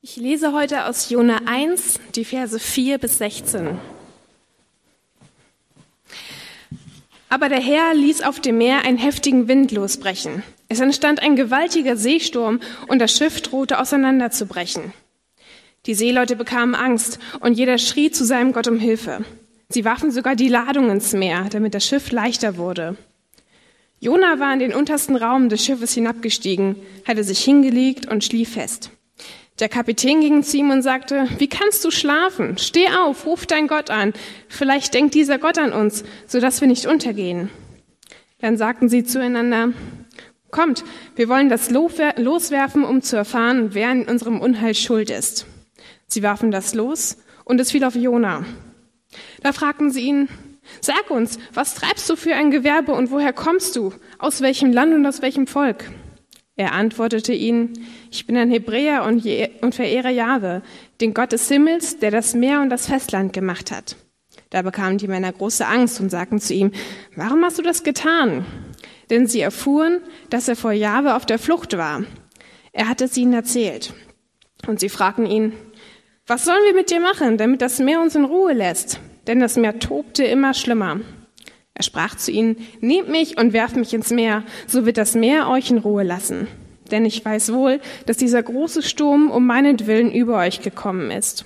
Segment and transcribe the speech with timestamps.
[0.00, 3.76] Ich lese heute aus Jona 1, die Verse 4 bis 16.
[7.28, 10.44] Aber der Herr ließ auf dem Meer einen heftigen Wind losbrechen.
[10.68, 14.92] Es entstand ein gewaltiger Seesturm und das Schiff drohte auseinanderzubrechen.
[15.86, 19.24] Die Seeleute bekamen Angst und jeder schrie zu seinem Gott um Hilfe.
[19.68, 22.96] Sie warfen sogar die Ladung ins Meer, damit das Schiff leichter wurde.
[23.98, 28.92] Jona war in den untersten Raum des Schiffes hinabgestiegen, hatte sich hingelegt und schlief fest.
[29.60, 32.58] Der Kapitän ging zu ihm und sagte, wie kannst du schlafen?
[32.58, 34.12] Steh auf, ruf dein Gott an.
[34.48, 37.50] Vielleicht denkt dieser Gott an uns, so dass wir nicht untergehen.
[38.40, 39.70] Dann sagten sie zueinander,
[40.52, 40.84] kommt,
[41.16, 45.46] wir wollen das loswerfen, um zu erfahren, wer in unserem Unheil schuld ist.
[46.06, 48.44] Sie warfen das los und es fiel auf Jona.
[49.42, 50.28] Da fragten sie ihn,
[50.80, 53.92] sag uns, was treibst du für ein Gewerbe und woher kommst du?
[54.18, 55.84] Aus welchem Land und aus welchem Volk?
[56.58, 59.24] Er antwortete ihnen, ich bin ein Hebräer und,
[59.62, 60.62] und verehre Jahwe,
[61.00, 63.94] den Gott des Himmels, der das Meer und das Festland gemacht hat.
[64.50, 66.72] Da bekamen die Männer große Angst und sagten zu ihm,
[67.14, 68.44] warum hast du das getan?
[69.08, 70.00] Denn sie erfuhren,
[70.30, 72.02] dass er vor Jahwe auf der Flucht war.
[72.72, 73.94] Er hatte es ihnen erzählt.
[74.66, 75.52] Und sie fragten ihn,
[76.26, 78.98] was sollen wir mit dir machen, damit das Meer uns in Ruhe lässt?
[79.28, 80.98] Denn das Meer tobte immer schlimmer.
[81.78, 85.48] Er sprach zu ihnen, nehmt mich und werft mich ins Meer, so wird das Meer
[85.48, 86.48] euch in Ruhe lassen.
[86.90, 91.44] Denn ich weiß wohl, dass dieser große Sturm um meinetwillen über euch gekommen ist.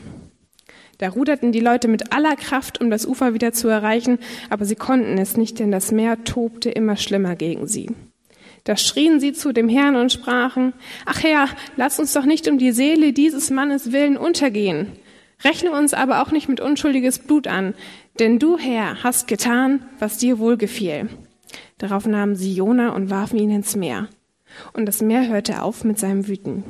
[0.96, 4.74] Da ruderten die Leute mit aller Kraft, um das Ufer wieder zu erreichen, aber sie
[4.76, 7.90] konnten es nicht, denn das Meer tobte immer schlimmer gegen sie.
[8.64, 10.72] Da schrien sie zu dem Herrn und sprachen,
[11.04, 14.92] Ach Herr, lass uns doch nicht um die Seele dieses Mannes willen untergehen.
[15.44, 17.74] Rechne uns aber auch nicht mit unschuldiges Blut an,
[18.18, 21.08] denn du, Herr, hast getan, was dir wohlgefiel.
[21.78, 24.08] Darauf nahmen sie Jona und warfen ihn ins Meer.
[24.72, 26.64] Und das Meer hörte auf mit seinem Wüten.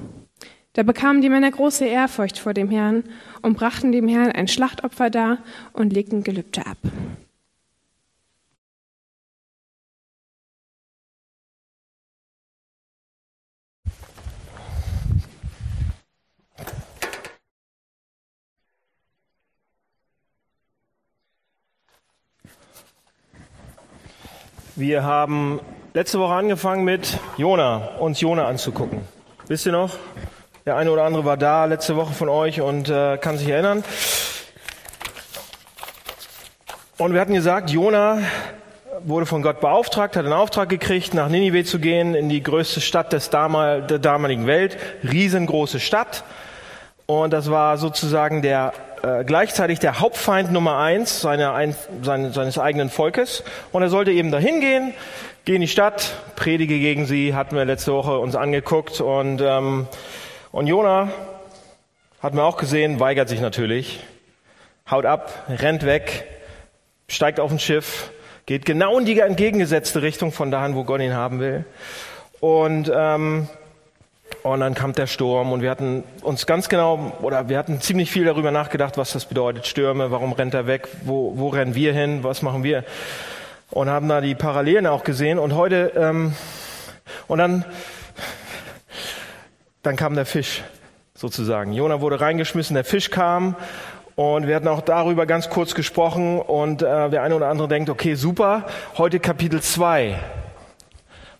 [0.74, 3.04] Da bekamen die Männer große Ehrfurcht vor dem Herrn
[3.42, 5.38] und brachten dem Herrn ein Schlachtopfer dar
[5.72, 6.78] und legten Gelübde ab.
[24.82, 25.60] Wir haben
[25.94, 29.02] letzte Woche angefangen mit Jona, uns Jona anzugucken.
[29.46, 29.94] Wisst ihr noch?
[30.66, 33.84] Der eine oder andere war da letzte Woche von euch und äh, kann sich erinnern.
[36.98, 38.22] Und wir hatten gesagt, Jona
[39.04, 42.80] wurde von Gott beauftragt, hat einen Auftrag gekriegt, nach Ninive zu gehen, in die größte
[42.80, 44.76] Stadt des damal, der damaligen Welt,
[45.08, 46.24] riesengroße Stadt.
[47.06, 48.72] Und das war sozusagen der
[49.02, 53.42] äh, gleichzeitig der Hauptfeind Nummer eins seiner, ein, seine, seines eigenen Volkes.
[53.72, 54.94] Und er sollte eben dahin gehen,
[55.44, 59.00] geh in die Stadt, predige gegen sie, hatten wir letzte Woche uns angeguckt.
[59.00, 59.88] Und, ähm,
[60.52, 61.08] und Jona,
[62.22, 63.98] hatten wir auch gesehen, weigert sich natürlich,
[64.88, 66.28] haut ab, rennt weg,
[67.08, 68.12] steigt auf ein Schiff,
[68.46, 71.64] geht genau in die entgegengesetzte Richtung von dahin, wo Gott ihn haben will.
[72.38, 73.48] Und ähm,
[74.42, 78.10] und dann kam der Sturm und wir hatten uns ganz genau, oder wir hatten ziemlich
[78.10, 81.92] viel darüber nachgedacht, was das bedeutet, Stürme, warum rennt er weg, wo, wo rennen wir
[81.92, 82.84] hin, was machen wir?
[83.70, 85.38] Und haben da die Parallelen auch gesehen.
[85.38, 86.34] Und heute, ähm,
[87.26, 87.64] und dann,
[89.82, 90.62] dann kam der Fisch
[91.14, 91.72] sozusagen.
[91.72, 93.56] Jona wurde reingeschmissen, der Fisch kam
[94.16, 97.88] und wir hatten auch darüber ganz kurz gesprochen und äh, der eine oder andere denkt,
[97.88, 98.66] okay, super,
[98.98, 100.18] heute Kapitel 2.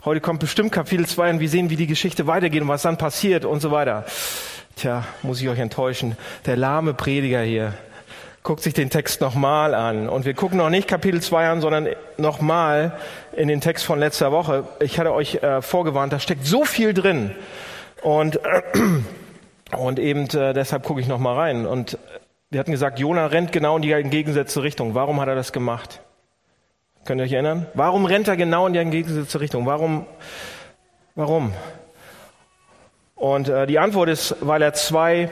[0.04, 2.98] Heute kommt bestimmt Kapitel 2 und wir sehen, wie die Geschichte weitergeht und was dann
[2.98, 4.04] passiert und so weiter.
[4.74, 6.16] Tja, muss ich euch enttäuschen.
[6.44, 7.74] Der lahme Prediger hier
[8.42, 10.08] guckt sich den Text nochmal an.
[10.08, 11.86] Und wir gucken noch nicht Kapitel 2 an, sondern
[12.16, 12.98] nochmal
[13.36, 14.64] in den Text von letzter Woche.
[14.80, 17.36] Ich hatte euch äh, vorgewarnt, da steckt so viel drin.
[18.02, 18.62] Und, äh,
[19.76, 21.64] und eben äh, deshalb gucke ich nochmal rein.
[21.64, 21.96] Und
[22.50, 24.96] wir hatten gesagt, Jona rennt genau in die entgegengesetzte Richtung.
[24.96, 26.00] Warum hat er das gemacht?
[27.04, 27.66] Könnt ihr euch erinnern?
[27.74, 29.66] Warum rennt er genau in die entgegengesetzte Richtung?
[29.66, 30.06] Warum?
[31.16, 31.52] Warum?
[33.16, 35.30] Und äh, die Antwort ist, weil er zwei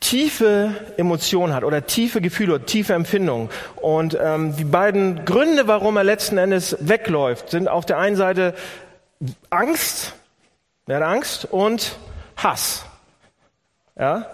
[0.00, 3.50] tiefe Emotionen hat oder tiefe Gefühle oder tiefe Empfindungen.
[3.76, 8.54] Und ähm, die beiden Gründe, warum er letzten Endes wegläuft, sind auf der einen Seite
[9.50, 10.14] Angst,
[10.86, 11.98] er hat Angst und
[12.36, 12.86] Hass.
[13.98, 14.26] Ja?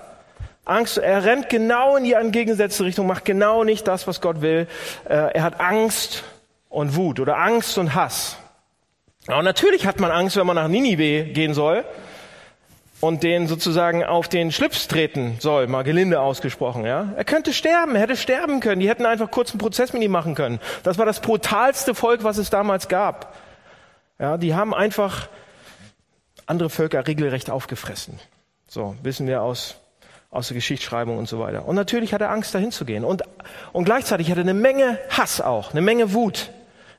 [0.71, 4.67] Angst, er rennt genau in die entgegengesetzte Richtung, macht genau nicht das, was Gott will.
[5.09, 6.25] Äh, er hat Angst
[6.69, 8.37] und Wut oder Angst und Hass.
[9.27, 11.85] Und natürlich hat man Angst, wenn man nach Ninive gehen soll
[13.01, 17.13] und den sozusagen auf den Schlips treten soll, mal gelinde ausgesprochen, ja.
[17.17, 18.81] Er könnte sterben, er hätte sterben können.
[18.81, 20.61] Die hätten einfach kurz einen Prozess mit ihm machen können.
[20.83, 23.35] Das war das brutalste Volk, was es damals gab.
[24.19, 25.29] Ja, die haben einfach
[26.47, 28.19] andere Völker regelrecht aufgefressen.
[28.69, 29.81] So, wissen wir aus,
[30.31, 31.67] aus der Geschichtsschreibung und so weiter.
[31.67, 33.05] Und natürlich hat er Angst, dahin zu gehen.
[33.05, 33.23] Und,
[33.73, 36.51] und gleichzeitig hat er eine Menge Hass auch, eine Menge Wut.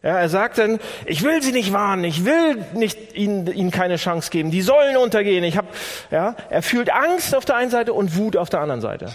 [0.04, 3.98] Ja, er sagt dann, ich will sie nicht warnen, ich will nicht ihnen, ihnen keine
[3.98, 5.44] Chance geben, die sollen untergehen.
[5.44, 5.66] Ich hab,
[6.10, 9.14] ja, er fühlt Angst auf der einen Seite und Wut auf der anderen Seite.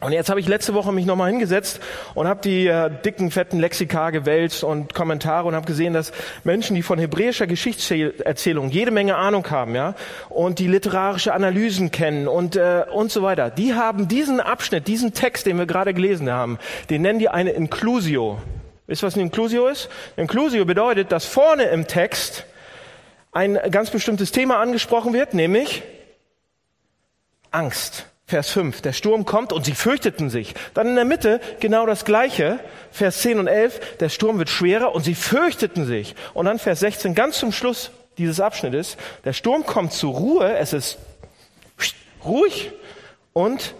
[0.00, 1.80] Und jetzt habe ich letzte Woche mich nochmal hingesetzt
[2.14, 6.12] und habe die äh, dicken, fetten Lexika gewälzt und Kommentare und habe gesehen, dass
[6.44, 9.94] Menschen, die von hebräischer Geschichtserzählung jede Menge Ahnung haben, ja,
[10.28, 15.14] und die literarische Analysen kennen und äh, und so weiter, die haben diesen Abschnitt, diesen
[15.14, 16.58] Text, den wir gerade gelesen haben,
[16.90, 18.38] den nennen die eine Inclusio.
[18.86, 19.88] Wisst ihr, was ein Inclusio ist?
[20.16, 22.44] Inclusio bedeutet, dass vorne im Text
[23.32, 25.82] ein ganz bestimmtes Thema angesprochen wird, nämlich
[27.50, 28.06] Angst.
[28.28, 30.54] Vers 5, der Sturm kommt und sie fürchteten sich.
[30.74, 32.58] Dann in der Mitte genau das gleiche,
[32.90, 36.16] Vers 10 und 11, der Sturm wird schwerer und sie fürchteten sich.
[36.34, 40.72] Und dann Vers 16, ganz zum Schluss dieses Abschnittes, der Sturm kommt zur Ruhe, es
[40.72, 40.98] ist
[42.24, 42.72] ruhig
[43.32, 43.74] und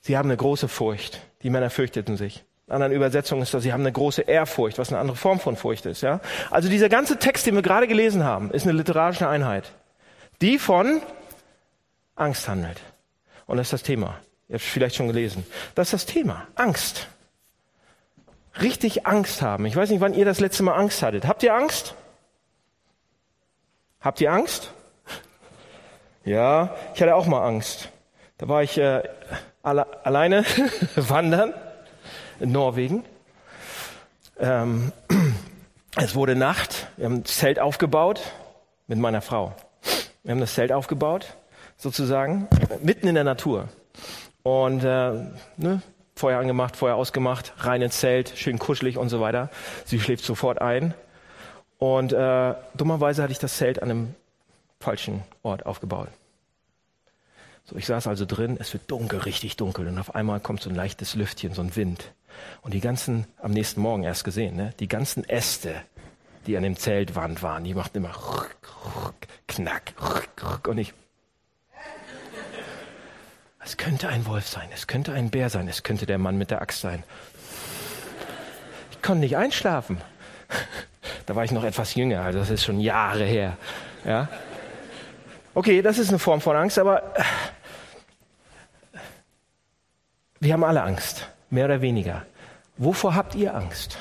[0.00, 1.20] sie haben eine große Furcht.
[1.42, 2.44] Die Männer fürchteten sich.
[2.68, 5.56] In anderen Übersetzungen ist das, sie haben eine große Ehrfurcht, was eine andere Form von
[5.56, 6.02] Furcht ist.
[6.02, 6.20] Ja?
[6.52, 9.72] Also dieser ganze Text, den wir gerade gelesen haben, ist eine literarische Einheit,
[10.40, 11.02] die von
[12.14, 12.80] Angst handelt.
[13.50, 14.20] Und das ist das Thema.
[14.48, 15.44] Ihr habt es vielleicht schon gelesen.
[15.74, 16.46] Das ist das Thema.
[16.54, 17.08] Angst.
[18.62, 19.66] Richtig Angst haben.
[19.66, 21.26] Ich weiß nicht, wann ihr das letzte Mal Angst hattet.
[21.26, 21.96] Habt ihr Angst?
[24.00, 24.70] Habt ihr Angst?
[26.24, 27.88] Ja, ich hatte auch mal Angst.
[28.38, 29.02] Da war ich äh,
[29.64, 30.44] alle, alleine
[30.94, 31.52] wandern
[32.38, 33.04] in Norwegen.
[34.38, 34.92] Ähm,
[35.96, 36.86] es wurde Nacht.
[36.96, 38.20] Wir haben ein Zelt aufgebaut
[38.86, 39.56] mit meiner Frau.
[40.22, 41.34] Wir haben das Zelt aufgebaut
[41.80, 42.48] sozusagen,
[42.82, 43.68] mitten in der Natur.
[44.42, 45.12] Und äh,
[45.56, 45.82] ne,
[46.14, 49.50] Feuer angemacht, Feuer ausgemacht, rein ins Zelt, schön kuschelig und so weiter.
[49.84, 50.94] Sie schläft sofort ein.
[51.78, 54.14] Und äh, dummerweise hatte ich das Zelt an einem
[54.80, 56.08] falschen Ort aufgebaut.
[57.64, 60.70] So, ich saß also drin, es wird dunkel, richtig dunkel, und auf einmal kommt so
[60.70, 62.12] ein leichtes Lüftchen, so ein Wind.
[62.62, 65.74] Und die ganzen, am nächsten Morgen erst gesehen, ne, die ganzen Äste,
[66.46, 68.14] die an dem Zeltwand waren, die machten immer
[69.46, 69.94] knack,
[70.66, 70.94] und ich
[73.64, 76.50] es könnte ein Wolf sein, es könnte ein Bär sein, es könnte der Mann mit
[76.50, 77.04] der Axt sein.
[78.92, 80.00] Ich konnte nicht einschlafen.
[81.26, 83.56] Da war ich noch etwas jünger, also das ist schon Jahre her.
[84.04, 84.28] Ja?
[85.54, 87.14] Okay, das ist eine Form von Angst, aber
[90.40, 92.26] wir haben alle Angst, mehr oder weniger.
[92.78, 93.96] Wovor habt ihr Angst?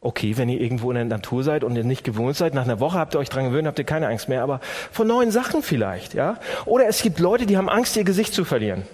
[0.00, 2.80] Okay, wenn ihr irgendwo in der Natur seid und ihr nicht gewohnt seid, nach einer
[2.80, 4.60] Woche habt ihr euch dran gewöhnt, habt ihr keine Angst mehr, aber
[4.92, 6.38] vor neuen Sachen vielleicht, ja?
[6.66, 8.84] Oder es gibt Leute, die haben Angst, ihr Gesicht zu verlieren.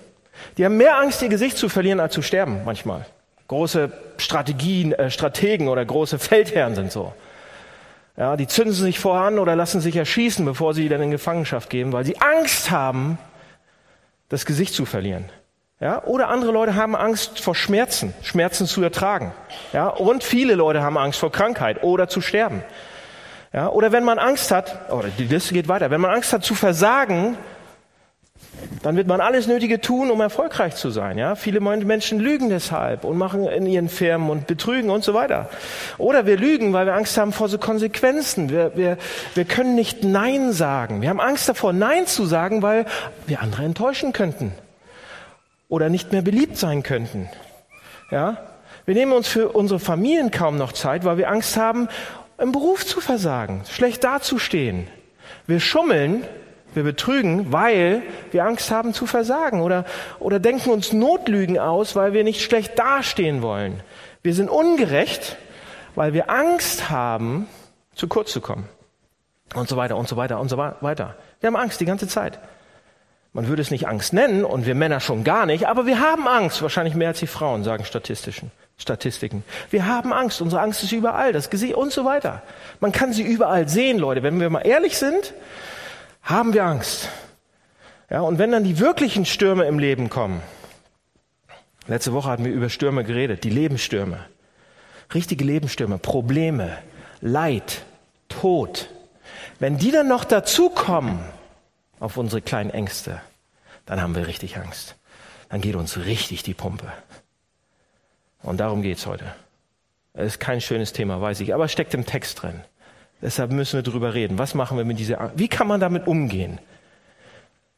[0.57, 3.07] Die haben mehr Angst, ihr Gesicht zu verlieren, als zu sterben manchmal.
[3.49, 7.13] Große Strategien, äh, Strategen oder große Feldherren sind so.
[8.17, 11.93] Ja, die zünden sich voran oder lassen sich erschießen, bevor sie dann in Gefangenschaft gehen,
[11.93, 13.19] weil sie Angst haben,
[14.29, 15.25] das Gesicht zu verlieren.
[15.81, 19.33] Ja, oder andere Leute haben Angst vor Schmerzen, Schmerzen zu ertragen.
[19.73, 22.63] Ja, und viele Leute haben Angst vor Krankheit oder zu sterben.
[23.53, 26.45] Ja, oder wenn man Angst hat, oder die Liste geht weiter, wenn man Angst hat
[26.45, 27.39] zu versagen,
[28.83, 31.19] dann wird man alles Nötige tun, um erfolgreich zu sein.
[31.19, 31.35] Ja?
[31.35, 35.51] Viele Menschen lügen deshalb und machen in ihren Firmen und betrügen und so weiter.
[35.99, 38.49] Oder wir lügen, weil wir Angst haben vor so Konsequenzen.
[38.49, 38.97] Wir, wir,
[39.35, 41.03] wir können nicht Nein sagen.
[41.03, 42.87] Wir haben Angst davor, Nein zu sagen, weil
[43.27, 44.53] wir andere enttäuschen könnten
[45.69, 47.29] oder nicht mehr beliebt sein könnten.
[48.11, 48.39] Ja?
[48.87, 51.89] Wir nehmen uns für unsere Familien kaum noch Zeit, weil wir Angst haben,
[52.39, 54.87] im Beruf zu versagen, schlecht dazustehen.
[55.47, 56.25] Wir schummeln,
[56.75, 59.85] wir betrügen, weil wir Angst haben zu versagen oder,
[60.19, 63.83] oder denken uns Notlügen aus, weil wir nicht schlecht dastehen wollen.
[64.23, 65.37] Wir sind ungerecht,
[65.95, 67.49] weil wir Angst haben,
[67.95, 68.69] zu kurz zu kommen.
[69.55, 71.17] Und so weiter und so weiter und so weiter.
[71.41, 72.39] Wir haben Angst die ganze Zeit.
[73.33, 76.27] Man würde es nicht Angst nennen und wir Männer schon gar nicht, aber wir haben
[76.27, 79.45] Angst, wahrscheinlich mehr als die Frauen, sagen statistischen, Statistiken.
[79.71, 82.43] Wir haben Angst, unsere Angst ist überall, das Gesicht und so weiter.
[82.81, 84.25] Man kann sie überall sehen, Leute.
[84.25, 85.33] Wenn wir mal ehrlich sind,
[86.23, 87.09] haben wir Angst.
[88.09, 90.43] Ja, und wenn dann die wirklichen Stürme im Leben kommen,
[91.87, 94.25] letzte Woche hatten wir über Stürme geredet, die Lebensstürme,
[95.15, 96.79] richtige Lebensstürme, Probleme,
[97.21, 97.85] Leid,
[98.29, 98.89] Tod,
[99.59, 101.21] wenn die dann noch dazukommen
[102.01, 103.21] auf unsere kleinen Ängste,
[103.87, 104.97] dann haben wir richtig Angst.
[105.49, 106.93] Dann geht uns richtig die Pumpe.
[108.43, 109.35] Und darum geht's heute.
[110.15, 112.63] Es ist kein schönes Thema, weiß ich, aber steckt im Text drin.
[113.23, 114.39] Deshalb müssen wir drüber reden.
[114.39, 115.35] Was machen wir mit dieser Angst?
[115.39, 116.59] Wie kann man damit umgehen?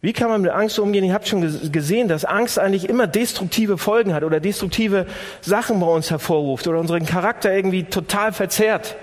[0.01, 1.05] Wie kann man mit Angst umgehen?
[1.05, 5.07] Ihr habt schon gesehen, dass Angst eigentlich immer destruktive Folgen hat oder destruktive
[5.41, 8.97] Sachen bei uns hervorruft oder unseren Charakter irgendwie total verzerrt.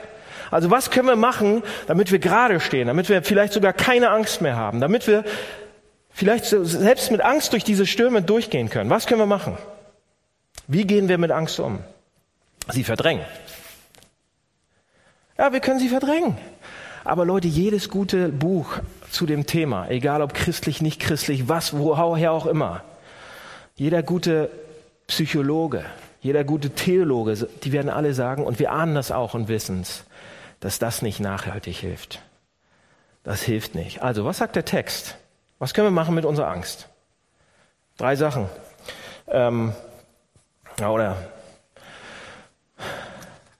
[0.52, 4.42] Also was können wir machen, damit wir gerade stehen, damit wir vielleicht sogar keine Angst
[4.42, 5.24] mehr haben, damit wir
[6.10, 8.90] vielleicht selbst mit Angst durch diese Stürme durchgehen können.
[8.90, 9.58] Was können wir machen?
[10.68, 11.80] Wie gehen wir mit Angst um?
[12.68, 13.24] Sie verdrängen.
[15.40, 16.38] Ja, wir können sie verdrängen.
[17.06, 18.80] Aber Leute, jedes gute Buch
[19.10, 22.84] zu dem Thema, egal ob christlich, nicht christlich, was, woher auch immer,
[23.76, 24.50] jeder gute
[25.08, 25.86] Psychologe,
[26.20, 30.04] jeder gute Theologe, die werden alle sagen, und wir ahnen das auch und wissen es,
[30.60, 32.22] dass das nicht nachhaltig hilft.
[33.24, 34.02] Das hilft nicht.
[34.02, 35.16] Also, was sagt der Text?
[35.58, 36.90] Was können wir machen mit unserer Angst?
[37.96, 38.50] Drei Sachen.
[39.30, 39.72] Ähm,
[40.82, 41.16] oder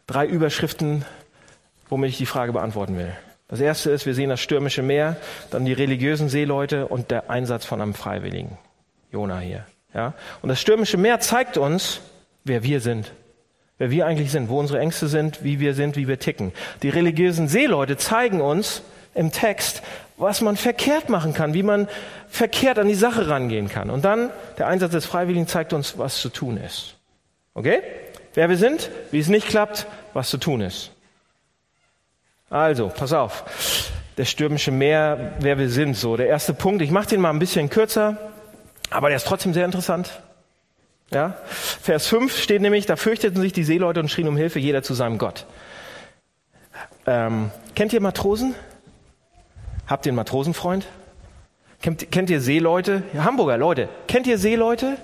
[0.08, 1.06] drei Überschriften,
[1.90, 3.12] womit ich die Frage beantworten will.
[3.48, 5.18] Das erste ist, wir sehen das stürmische Meer,
[5.50, 8.58] dann die religiösen Seeleute und der Einsatz von einem Freiwilligen.
[9.12, 9.66] Jona hier.
[9.94, 10.14] Ja?
[10.42, 12.02] Und das stürmische Meer zeigt uns,
[12.44, 13.12] wer wir sind.
[13.80, 16.52] Wer wir eigentlich sind, wo unsere Ängste sind, wie wir sind, wie wir ticken.
[16.84, 18.84] Die religiösen Seeleute zeigen uns
[19.16, 19.82] im Text,
[20.18, 21.88] was man verkehrt machen kann, wie man
[22.28, 23.90] verkehrt an die Sache rangehen kann.
[23.90, 26.96] Und dann der Einsatz des Freiwilligen zeigt uns, was zu tun ist.
[27.54, 27.82] Okay?
[28.34, 30.92] Wer wir sind, wie es nicht klappt, was zu tun ist.
[32.50, 33.92] Also, pass auf.
[34.16, 36.18] Das stürmische Meer, wer wir sind, so.
[36.18, 38.18] Der erste Punkt, ich mache den mal ein bisschen kürzer,
[38.90, 40.22] aber der ist trotzdem sehr interessant.
[41.12, 41.38] Ja?
[41.46, 44.94] Vers 5 steht nämlich, da fürchteten sich die Seeleute und schrien um Hilfe, jeder zu
[44.94, 45.46] seinem Gott.
[47.06, 48.56] Ähm, kennt ihr Matrosen?
[49.88, 50.86] Habt ihr einen Matrosenfreund?
[51.82, 53.04] Kennt, kennt ihr Seeleute?
[53.14, 54.98] Ja, Hamburger Leute, kennt ihr Seeleute?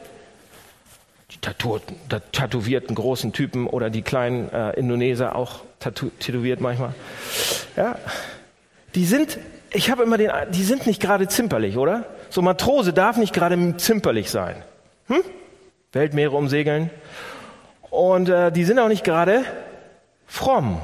[1.41, 6.93] Tätowierten großen Typen oder die kleinen äh, Indoneser auch tätowiert manchmal.
[7.75, 7.97] Ja,
[8.95, 9.37] die sind,
[9.71, 12.05] ich habe immer den, die sind nicht gerade zimperlich, oder?
[12.29, 14.55] So Matrose darf nicht gerade zimperlich sein.
[15.07, 15.21] Hm?
[15.91, 16.89] Weltmeere umsegeln.
[17.89, 19.45] Und äh, die sind auch nicht gerade
[20.27, 20.81] fromm.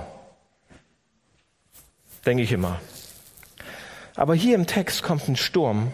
[2.25, 2.79] Denke ich immer.
[4.15, 5.91] Aber hier im Text kommt ein Sturm,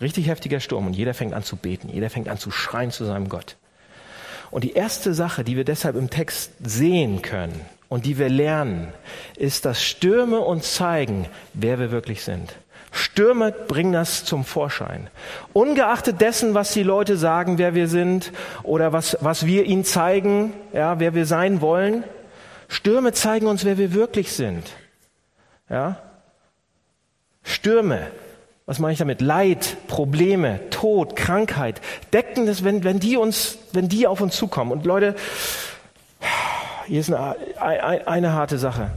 [0.00, 3.04] richtig heftiger Sturm, und jeder fängt an zu beten, jeder fängt an zu schreien zu
[3.04, 3.56] seinem Gott.
[4.50, 8.92] Und die erste Sache, die wir deshalb im Text sehen können und die wir lernen,
[9.36, 12.54] ist, dass Stürme uns zeigen, wer wir wirklich sind.
[12.90, 15.08] Stürme bringen das zum Vorschein.
[15.52, 20.54] Ungeachtet dessen, was die Leute sagen, wer wir sind oder was, was wir ihnen zeigen,
[20.72, 22.04] ja, wer wir sein wollen.
[22.68, 24.66] Stürme zeigen uns, wer wir wirklich sind.
[25.68, 25.98] Ja?
[27.42, 28.10] Stürme
[28.68, 29.22] was meine ich damit?
[29.22, 31.80] Leid, Probleme, Tod, Krankheit,
[32.12, 34.72] decken das, wenn, wenn die uns, wenn die auf uns zukommen.
[34.72, 35.14] Und Leute,
[36.86, 38.90] hier ist eine, eine, eine harte Sache.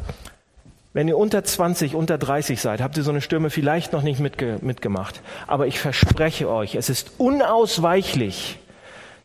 [0.92, 4.20] Wenn ihr unter 20, unter 30 seid, habt ihr so eine Stürme vielleicht noch nicht
[4.20, 5.22] mitge mitgemacht.
[5.48, 8.60] Aber ich verspreche euch, es ist unausweichlich,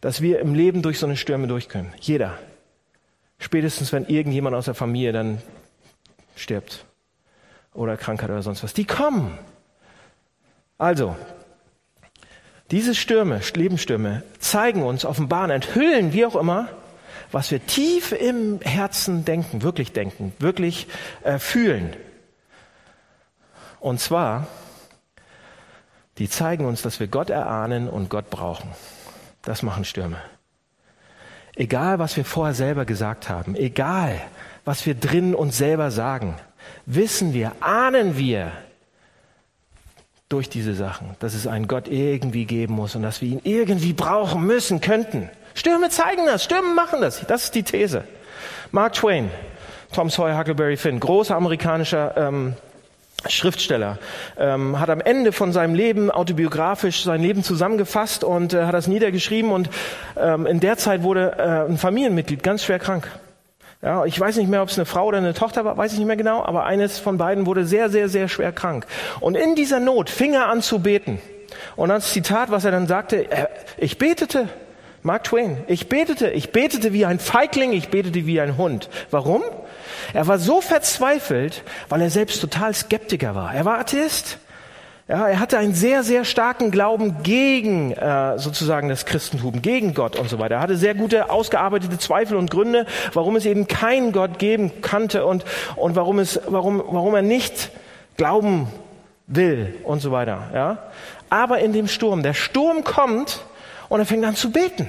[0.01, 1.93] dass wir im Leben durch so eine Stürme durch können.
[2.01, 2.39] Jeder.
[3.39, 5.43] Spätestens, wenn irgendjemand aus der Familie dann
[6.37, 6.85] stirbt.
[7.75, 8.75] Oder Krankheit oder sonst was.
[8.75, 9.37] Die kommen.
[10.79, 11.17] Also,
[12.71, 16.69] diese Stürme, Lebensstürme, zeigen uns, offenbaren, enthüllen, wie auch immer,
[17.33, 20.87] was wir tief im Herzen denken, wirklich denken, wirklich
[21.23, 21.95] äh, fühlen.
[23.81, 24.47] Und zwar,
[26.19, 28.71] die zeigen uns, dass wir Gott erahnen und Gott brauchen.
[29.43, 30.19] Das machen Stürme.
[31.55, 34.21] Egal, was wir vorher selber gesagt haben, egal,
[34.65, 36.37] was wir drinnen uns selber sagen,
[36.85, 38.53] wissen wir, ahnen wir,
[40.29, 43.93] durch diese Sachen, dass es einen Gott irgendwie geben muss und dass wir ihn irgendwie
[43.93, 45.31] brauchen müssen, könnten.
[45.55, 47.25] Stürme zeigen das, Stürme machen das.
[47.27, 48.05] Das ist die These.
[48.73, 49.31] Mark Twain,
[49.93, 52.55] Tom Sawyer, Huckleberry Finn, großer amerikanischer ähm,
[53.29, 53.99] Schriftsteller,
[54.37, 58.89] ähm, hat am Ende von seinem Leben autobiografisch sein Leben zusammengefasst und äh, hat das
[58.89, 59.71] niedergeschrieben und
[60.17, 63.09] ähm, in der Zeit wurde äh, ein Familienmitglied ganz schwer krank.
[63.87, 65.99] Ja, ich weiß nicht mehr, ob es eine Frau oder eine Tochter war, weiß ich
[65.99, 68.85] nicht mehr genau, aber eines von beiden wurde sehr, sehr, sehr schwer krank.
[69.21, 71.21] Und in dieser Not fing er an zu beten.
[71.77, 73.27] Und als Zitat, was er dann sagte,
[73.79, 74.49] ich betete,
[75.05, 78.89] Mark Twain, ich betete, ich betete wie ein Feigling, ich betete wie ein Hund.
[79.13, 79.45] Warum?
[80.13, 83.55] Er war so verzweifelt, weil er selbst total Skeptiker war.
[83.55, 84.39] Er war Atheist.
[85.09, 90.17] Ja, er hatte einen sehr, sehr starken Glauben gegen äh, sozusagen das Christentum, gegen Gott
[90.17, 90.57] und so weiter.
[90.57, 95.25] Er hatte sehr gute, ausgearbeitete Zweifel und Gründe, warum es eben keinen Gott geben kannte
[95.25, 95.45] und,
[95.77, 97.71] und warum, es, warum, warum er nicht
[98.17, 98.67] glauben
[99.29, 100.51] will und so weiter.
[100.53, 100.79] Ja?
[101.31, 103.45] Aber in dem Sturm, der Sturm kommt
[103.89, 104.89] und er fängt an zu beten.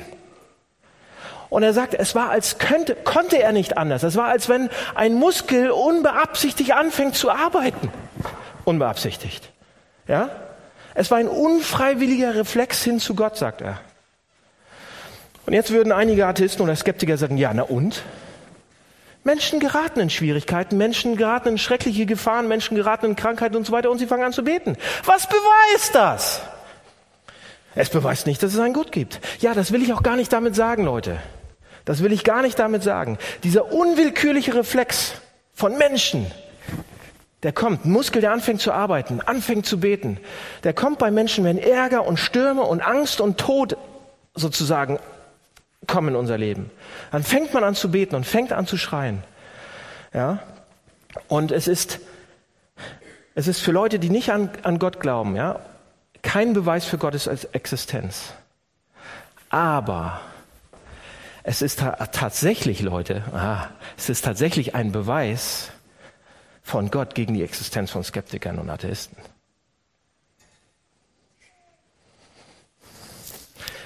[1.50, 4.02] Und er sagt, es war als könnte, konnte er nicht anders.
[4.02, 7.92] Es war als wenn ein Muskel unbeabsichtigt anfängt zu arbeiten.
[8.66, 9.52] Unbeabsichtigt.
[10.08, 10.30] Ja?
[10.94, 13.80] Es war ein unfreiwilliger Reflex hin zu Gott, sagt er.
[15.46, 18.04] Und jetzt würden einige Atheisten oder Skeptiker sagen, ja, na und?
[19.24, 23.74] Menschen geraten in Schwierigkeiten, Menschen geraten in schreckliche Gefahren, Menschen geraten in Krankheiten und so
[23.74, 24.78] weiter und sie fangen an zu beten.
[25.04, 26.42] Was beweist das?
[27.76, 29.20] Es beweist nicht, dass es einen Gott gibt.
[29.40, 31.18] Ja, das will ich auch gar nicht damit sagen, Leute.
[31.86, 33.18] Das will ich gar nicht damit sagen.
[33.44, 35.14] Dieser unwillkürliche Reflex
[35.54, 36.26] von Menschen,
[37.44, 40.20] der kommt, Muskel, der anfängt zu arbeiten, anfängt zu beten,
[40.64, 43.78] der kommt bei Menschen, wenn Ärger und Stürme und Angst und Tod
[44.34, 45.00] sozusagen
[45.86, 46.72] kommen in unser Leben.
[47.12, 49.24] Dann fängt man an zu beten und fängt an zu schreien.
[50.14, 50.40] Ja?
[51.28, 52.00] Und es ist,
[53.36, 55.60] es ist für Leute, die nicht an, an Gott glauben, ja,
[56.24, 58.34] kein Beweis für Gottes Existenz.
[59.50, 60.20] Aber
[61.44, 63.68] es ist ta tatsächlich, Leute, ah,
[63.98, 65.72] es ist tatsächlich ein Beweis
[66.68, 69.16] von Gott gegen die Existenz von Skeptikern und Atheisten.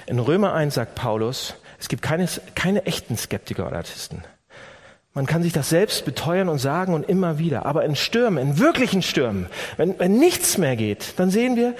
[0.06, 4.24] In Römer 1 sagt Paulus, es gibt keine, keine echten Skeptiker oder Atheisten.
[5.14, 7.66] Man kann sich das selbst beteuern und sagen und immer wieder.
[7.66, 11.74] Aber in Stürmen, in wirklichen Stürmen, wenn, wenn nichts mehr geht, dann sehen wir,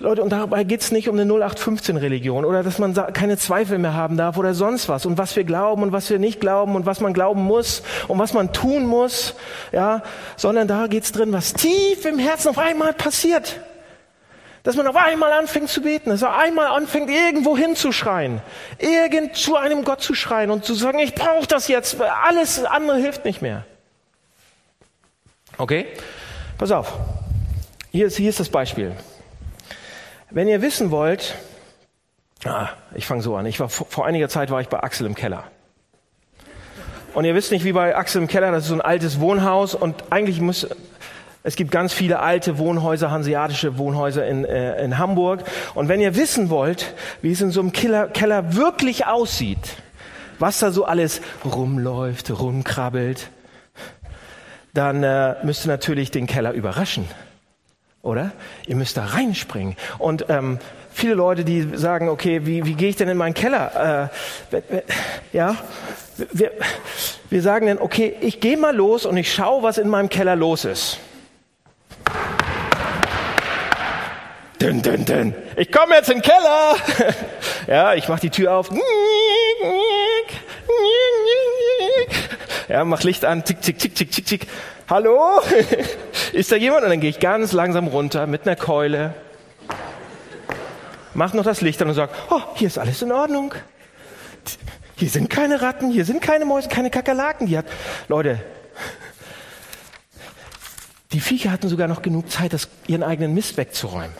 [0.00, 4.16] Leute, und dabei geht's nicht um eine 0815-Religion oder dass man keine Zweifel mehr haben
[4.16, 7.00] darf oder sonst was und was wir glauben und was wir nicht glauben und was
[7.00, 9.36] man glauben muss und was man tun muss,
[9.70, 10.02] ja,
[10.36, 13.60] sondern da geht's drin, was tief im Herzen auf einmal passiert.
[14.68, 18.42] Dass man auf einmal anfängt zu beten, dass er einmal anfängt, irgendwo hinzuschreien,
[18.76, 22.98] irgend zu einem Gott zu schreien und zu sagen, ich brauche das jetzt, alles andere
[22.98, 23.64] hilft nicht mehr.
[25.56, 25.86] Okay?
[26.58, 26.92] Pass auf.
[27.92, 28.92] Hier ist, hier ist das Beispiel.
[30.28, 31.36] Wenn ihr wissen wollt,
[32.44, 33.46] ah, ich fange so an.
[33.46, 35.44] Ich war vor einiger Zeit war ich bei Axel im Keller.
[37.14, 39.74] Und ihr wisst nicht, wie bei Axel im Keller, das ist so ein altes Wohnhaus
[39.74, 40.68] und eigentlich muss
[41.42, 45.44] es gibt ganz viele alte Wohnhäuser, hanseatische Wohnhäuser in, äh, in Hamburg.
[45.74, 49.76] Und wenn ihr wissen wollt, wie es in so einem Keller, Keller wirklich aussieht,
[50.38, 53.30] was da so alles rumläuft, rumkrabbelt,
[54.74, 57.08] dann äh, müsst ihr natürlich den Keller überraschen.
[58.02, 58.32] Oder?
[58.66, 59.76] Ihr müsst da reinspringen.
[59.98, 60.58] Und ähm,
[60.90, 64.10] viele Leute, die sagen, okay, wie, wie gehe ich denn in meinen Keller?
[64.50, 64.82] Äh,
[65.32, 65.56] ja,
[66.32, 66.52] wir,
[67.30, 70.36] wir sagen dann, okay, ich gehe mal los und ich schaue, was in meinem Keller
[70.36, 70.98] los ist.
[74.60, 75.34] Dün, dün, dün.
[75.56, 76.76] Ich komme jetzt in den Keller.
[77.68, 78.70] Ja, ich mache die Tür auf.
[82.68, 83.44] Ja, mach Licht an.
[83.44, 84.46] Tick, tick, tick, tick, tick, tick.
[84.88, 85.42] Hallo?
[86.32, 86.84] Ist da jemand?
[86.84, 89.12] Und dann gehe ich ganz langsam runter mit einer Keule.
[91.12, 93.52] Mach noch das Licht an und sag, oh, hier ist alles in Ordnung.
[94.96, 97.46] Hier sind keine Ratten, hier sind keine Mäuse, keine Kakerlaken.
[97.46, 97.66] Die hat,
[98.08, 98.38] Leute,
[101.12, 104.14] die Viecher hatten sogar noch genug Zeit, das, ihren eigenen Mist wegzuräumen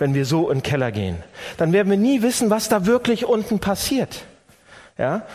[0.00, 1.22] wenn wir so in den Keller gehen.
[1.58, 4.24] Dann werden wir nie wissen, was da wirklich unten passiert.
[4.98, 5.26] Ja?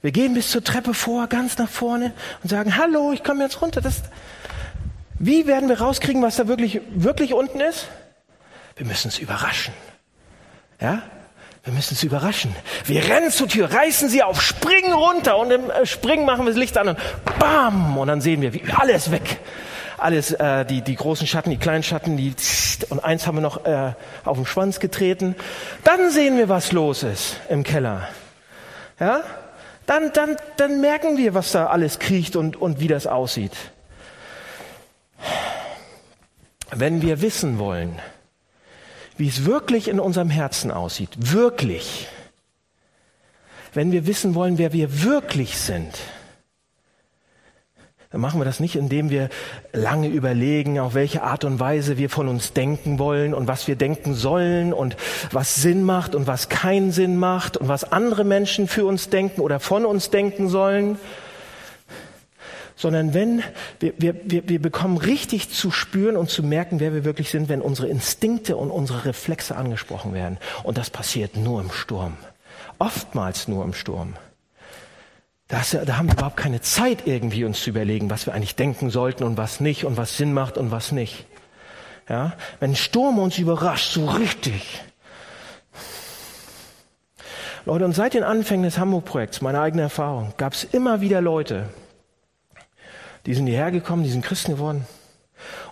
[0.00, 2.12] Wir gehen bis zur Treppe vor, ganz nach vorne
[2.42, 3.80] und sagen, hallo, ich komme jetzt runter.
[3.80, 4.02] Das,
[5.18, 7.88] wie werden wir rauskriegen, was da wirklich, wirklich unten ist?
[8.76, 9.74] Wir müssen es überraschen.
[10.80, 11.02] Ja?
[11.64, 12.54] Wir müssen es überraschen.
[12.86, 16.50] Wir rennen zur Tür, reißen sie auf, springen runter und im äh, Springen machen wir
[16.50, 16.98] das Licht an und
[17.38, 17.98] bam!
[17.98, 19.38] Und dann sehen wir, wie alles weg
[19.98, 22.34] alles, äh, die, die großen Schatten, die kleinen Schatten, die,
[22.88, 23.92] und eins haben wir noch äh,
[24.24, 25.34] auf den Schwanz getreten.
[25.84, 28.08] Dann sehen wir, was los ist im Keller.
[28.98, 29.22] Ja?
[29.86, 33.52] Dann, dann, dann merken wir, was da alles kriecht und, und wie das aussieht.
[36.70, 37.98] Wenn wir wissen wollen,
[39.18, 42.08] wie es wirklich in unserem Herzen aussieht, wirklich,
[43.74, 45.98] wenn wir wissen wollen, wer wir wirklich sind,
[48.12, 49.30] dann machen wir das nicht, indem wir
[49.72, 53.74] lange überlegen, auf welche Art und Weise wir von uns denken wollen und was wir
[53.74, 54.96] denken sollen und
[55.30, 59.40] was Sinn macht und was keinen Sinn macht und was andere Menschen für uns denken
[59.40, 60.98] oder von uns denken sollen,
[62.76, 63.42] sondern wenn
[63.80, 67.48] wir, wir, wir, wir bekommen richtig zu spüren und zu merken, wer wir wirklich sind,
[67.48, 70.36] wenn unsere Instinkte und unsere Reflexe angesprochen werden.
[70.64, 72.16] Und das passiert nur im Sturm.
[72.78, 74.14] Oftmals nur im Sturm.
[75.52, 78.88] Das, da haben wir überhaupt keine Zeit, irgendwie uns zu überlegen, was wir eigentlich denken
[78.88, 81.26] sollten und was nicht und was Sinn macht und was nicht.
[82.08, 84.80] Ja, wenn ein Sturm uns überrascht, so richtig.
[87.66, 91.68] Leute, und seit den Anfängen des Hamburg-Projekts, meine eigene Erfahrung, gab es immer wieder Leute,
[93.26, 94.86] die sind hierher gekommen, die sind Christen geworden.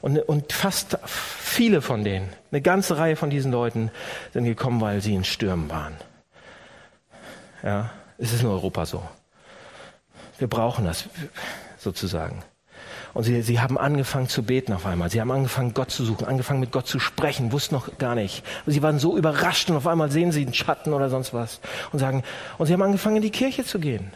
[0.03, 3.91] Und, und fast viele von denen, eine ganze Reihe von diesen Leuten
[4.35, 5.97] sind gekommen, weil sie in Stürmen waren.
[7.63, 7.89] Ja,
[8.19, 9.03] es ist in Europa so.
[10.41, 11.05] Wir brauchen das
[11.79, 12.43] sozusagen.
[13.13, 15.11] Und sie, sie haben angefangen zu beten auf einmal.
[15.11, 18.43] Sie haben angefangen, Gott zu suchen, angefangen mit Gott zu sprechen, wussten noch gar nicht.
[18.67, 21.61] Und sie waren so überrascht und auf einmal sehen sie einen Schatten oder sonst was
[21.93, 22.23] und sagen,
[22.59, 24.13] und sie haben angefangen, in die Kirche zu gehen.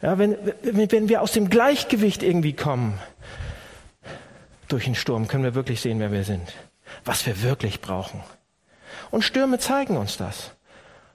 [0.00, 2.98] Ja, wenn, wenn wir aus dem Gleichgewicht irgendwie kommen,
[4.68, 6.52] durch den Sturm, können wir wirklich sehen, wer wir sind.
[7.04, 8.22] Was wir wirklich brauchen.
[9.10, 10.52] Und Stürme zeigen uns das.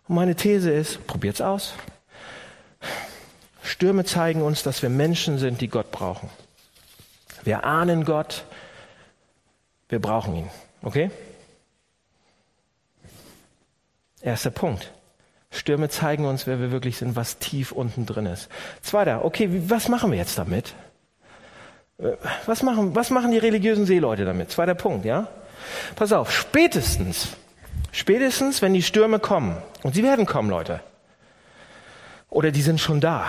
[0.08, 1.74] Und meine These ist, probiert's aus.
[3.66, 6.30] Stürme zeigen uns, dass wir Menschen sind, die Gott brauchen.
[7.44, 8.46] Wir ahnen Gott,
[9.90, 10.50] wir brauchen ihn.
[10.82, 11.10] Okay?
[14.22, 14.92] Erster Punkt.
[15.52, 18.50] Stürme zeigen uns, wer wir wirklich sind, was tief unten drin ist.
[18.82, 20.74] Zweiter, okay, was machen wir jetzt damit?
[21.98, 22.14] Äh,
[22.46, 24.52] was machen, was machen die religiösen Seeleute damit?
[24.52, 25.28] Zweiter Punkt, ja?
[25.96, 27.30] Pass auf, spätestens,
[27.92, 30.82] spätestens, wenn die Stürme kommen, und sie werden kommen, Leute,
[32.30, 33.28] oder die sind schon da,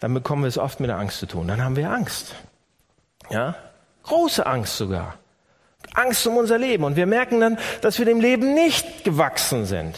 [0.00, 1.48] dann bekommen wir es oft mit der Angst zu tun.
[1.48, 2.34] Dann haben wir Angst.
[3.30, 3.54] Ja?
[4.04, 5.14] Große Angst sogar.
[5.94, 6.84] Angst um unser Leben.
[6.84, 9.96] Und wir merken dann, dass wir dem Leben nicht gewachsen sind.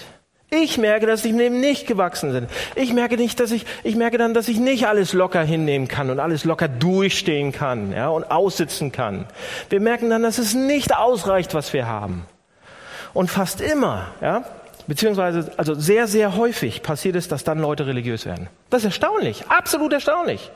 [0.52, 2.46] Ich merke, dass ich dem Leben nicht gewachsen bin.
[2.74, 6.10] Ich merke nicht, dass ich, ich merke dann, dass ich nicht alles locker hinnehmen kann
[6.10, 9.26] und alles locker durchstehen kann, ja, und aussitzen kann.
[9.68, 12.26] Wir merken dann, dass es nicht ausreicht, was wir haben.
[13.12, 14.44] Und fast immer, ja,
[14.86, 18.48] beziehungsweise, also sehr, sehr häufig passiert es, dass dann Leute religiös werden.
[18.70, 20.50] Das ist erstaunlich, absolut erstaunlich.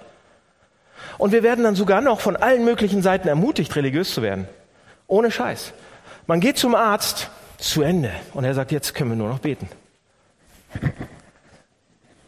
[1.18, 4.48] Und wir werden dann sogar noch von allen möglichen Seiten ermutigt, religiös zu werden.
[5.06, 5.72] Ohne Scheiß.
[6.26, 9.68] Man geht zum Arzt zu Ende und er sagt, jetzt können wir nur noch beten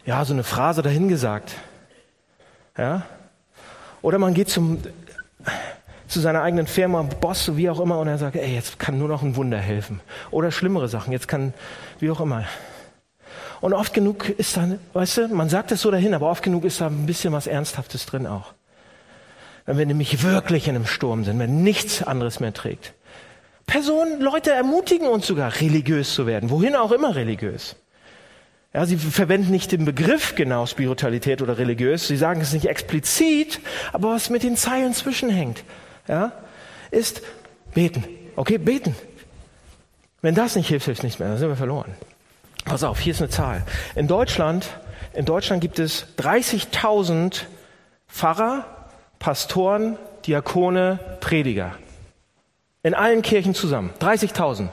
[0.07, 1.53] ja, so eine Phrase dahingesagt.
[2.79, 3.03] Ja?
[4.03, 4.81] Oder man geht zum,
[6.09, 9.09] zu seiner eigenen Firma, Boss, wie auch immer, und er sagt, ey, jetzt kann nur
[9.09, 10.01] noch ein Wunder helfen.
[10.31, 11.53] Oder schlimmere Sachen, jetzt kann,
[11.99, 12.45] wie auch immer.
[13.61, 16.65] Und oft genug ist da, weißt du, man sagt es so dahin, aber oft genug
[16.65, 18.53] ist da ein bisschen was Ernsthaftes drin auch.
[19.65, 22.93] Wenn wir nämlich wirklich in einem Sturm sind, wenn nichts anderes mehr trägt.
[23.67, 27.75] Personen, Leute ermutigen uns sogar, religiös zu werden, wohin auch immer religiös.
[28.73, 32.07] Ja, sie verwenden nicht den Begriff genau Spiritualität oder religiös.
[32.07, 33.59] Sie sagen es nicht explizit,
[33.93, 35.65] aber was mit den Zeilen zwischenhängt,
[36.09, 36.33] ja,
[36.91, 37.23] ist
[37.75, 38.05] beten.
[38.37, 38.95] Okay, beten.
[40.23, 41.29] Wenn das nicht hilft, hilft nichts mehr.
[41.29, 41.95] Dann sind wir verloren.
[42.65, 43.63] Pass auf, hier ist eine Zahl.
[43.95, 44.69] In Deutschland,
[45.15, 47.43] in Deutschland gibt es 30.000
[48.09, 48.65] Pfarrer,
[49.19, 51.75] Pastoren, Diakone, Prediger.
[52.83, 53.91] In allen Kirchen zusammen.
[54.01, 54.69] 30.000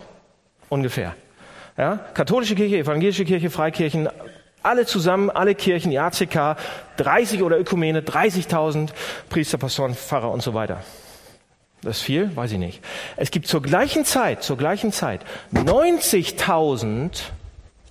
[0.69, 1.15] ungefähr.
[1.77, 1.99] Ja?
[2.13, 4.09] Katholische Kirche, evangelische Kirche, Freikirchen,
[4.63, 6.57] alle zusammen, alle Kirchen, die ACK,
[6.97, 8.89] 30 oder Ökumene, 30.000
[9.29, 10.81] Priester, Pastoren, Pfarrer und so weiter.
[11.83, 12.35] Das ist viel?
[12.35, 12.81] Weiß ich nicht.
[13.17, 15.21] Es gibt zur gleichen Zeit, zur gleichen Zeit
[15.53, 17.23] 90.000,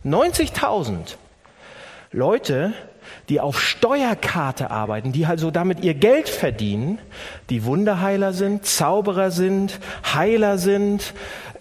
[0.04, 1.16] 90.000
[2.10, 2.72] Leute,
[3.28, 6.98] die auf Steuerkarte arbeiten, die also damit ihr Geld verdienen,
[7.50, 9.78] die Wunderheiler sind, Zauberer sind,
[10.14, 11.12] Heiler sind,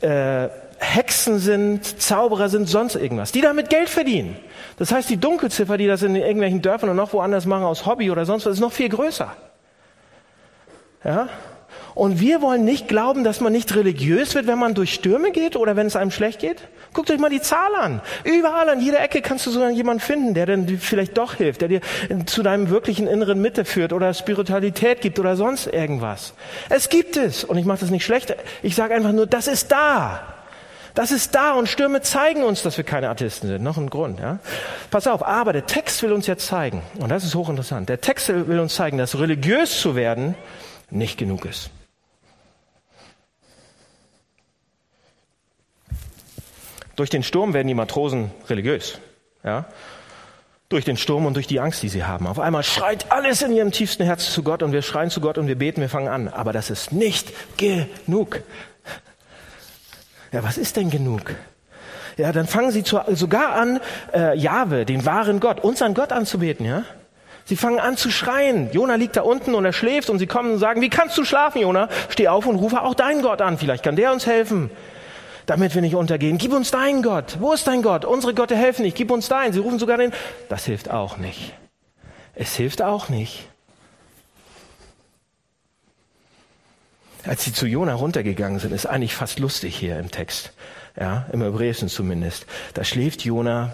[0.01, 0.47] äh,
[0.79, 4.37] Hexen sind, Zauberer sind, sonst irgendwas, die damit Geld verdienen.
[4.77, 8.09] Das heißt, die Dunkelziffer, die das in irgendwelchen Dörfern und noch woanders machen aus Hobby
[8.09, 9.31] oder sonst was, ist noch viel größer.
[11.03, 11.29] Ja?
[11.93, 15.55] Und wir wollen nicht glauben, dass man nicht religiös wird, wenn man durch Stürme geht
[15.55, 16.57] oder wenn es einem schlecht geht.
[16.93, 18.01] Guckt euch mal die Zahl an.
[18.23, 21.69] Überall an jeder Ecke kannst du sogar jemanden finden, der dir vielleicht doch hilft, der
[21.69, 21.81] dir
[22.25, 26.33] zu deinem wirklichen inneren Mitte führt oder Spiritualität gibt oder sonst irgendwas.
[26.69, 27.43] Es gibt es.
[27.43, 28.35] Und ich mache das nicht schlecht.
[28.61, 30.21] Ich sage einfach nur, das ist da.
[30.93, 33.63] Das ist da und Stürme zeigen uns, dass wir keine Atheisten sind.
[33.63, 34.19] Noch ein Grund.
[34.19, 34.39] Ja?
[34.89, 38.27] Pass auf, aber der Text will uns jetzt zeigen, und das ist hochinteressant, der Text
[38.27, 40.35] will uns zeigen, dass religiös zu werden
[40.89, 41.69] nicht genug ist.
[47.01, 48.99] Durch den Sturm werden die Matrosen religiös.
[49.43, 49.65] Ja?
[50.69, 52.27] Durch den Sturm und durch die Angst, die sie haben.
[52.27, 55.39] Auf einmal schreit alles in ihrem tiefsten Herzen zu Gott und wir schreien zu Gott
[55.39, 56.27] und wir beten, wir fangen an.
[56.27, 58.43] Aber das ist nicht genug.
[60.31, 61.33] Ja, was ist denn genug?
[62.17, 63.79] Ja, dann fangen sie zu, sogar an,
[64.13, 66.83] äh, Jahwe, den wahren Gott, unseren Gott anzubeten, ja?
[67.45, 68.71] Sie fangen an zu schreien.
[68.73, 71.25] Jona liegt da unten und er schläft und sie kommen und sagen, wie kannst du
[71.25, 71.89] schlafen, Jona?
[72.09, 73.57] Steh auf und rufe auch deinen Gott an.
[73.57, 74.69] Vielleicht kann der uns helfen,
[75.45, 76.37] damit wir nicht untergehen.
[76.37, 77.37] Gib uns deinen Gott.
[77.39, 78.05] Wo ist dein Gott?
[78.05, 78.97] Unsere Götter helfen nicht.
[78.97, 79.53] Gib uns deinen.
[79.53, 80.11] Sie rufen sogar den.
[80.49, 81.53] Das hilft auch nicht.
[82.35, 83.47] Es hilft auch nicht.
[87.25, 90.53] als sie zu Jona runtergegangen sind, ist eigentlich fast lustig hier im Text.
[90.99, 92.45] Ja, im Hebräischen zumindest.
[92.73, 93.73] Da schläft Jona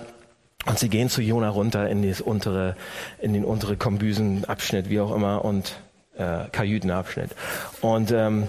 [0.66, 2.76] und sie gehen zu Jona runter in das untere,
[3.20, 5.78] in den untere Kombüsenabschnitt, wie auch immer, und
[6.18, 7.32] äh, Kajütenabschnitt.
[7.82, 8.48] Und ähm,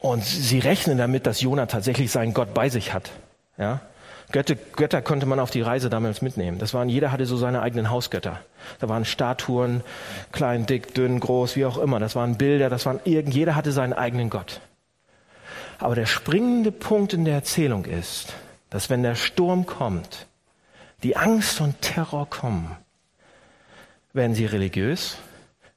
[0.00, 3.10] und sie rechnen damit, dass Jona tatsächlich seinen Gott bei sich hat.
[3.56, 3.80] Ja,
[4.32, 6.58] Götter, Götter konnte man auf die Reise damals mitnehmen.
[6.58, 8.40] Das waren, jeder hatte so seine eigenen Hausgötter.
[8.78, 9.82] Da waren Statuen,
[10.32, 11.98] klein, dick, dünn, groß, wie auch immer.
[11.98, 14.60] Das waren Bilder, das waren irgend, jeder hatte seinen eigenen Gott.
[15.78, 18.34] Aber der springende Punkt in der Erzählung ist,
[18.68, 20.26] dass wenn der Sturm kommt,
[21.02, 22.76] die Angst und Terror kommen,
[24.12, 25.16] werden sie religiös,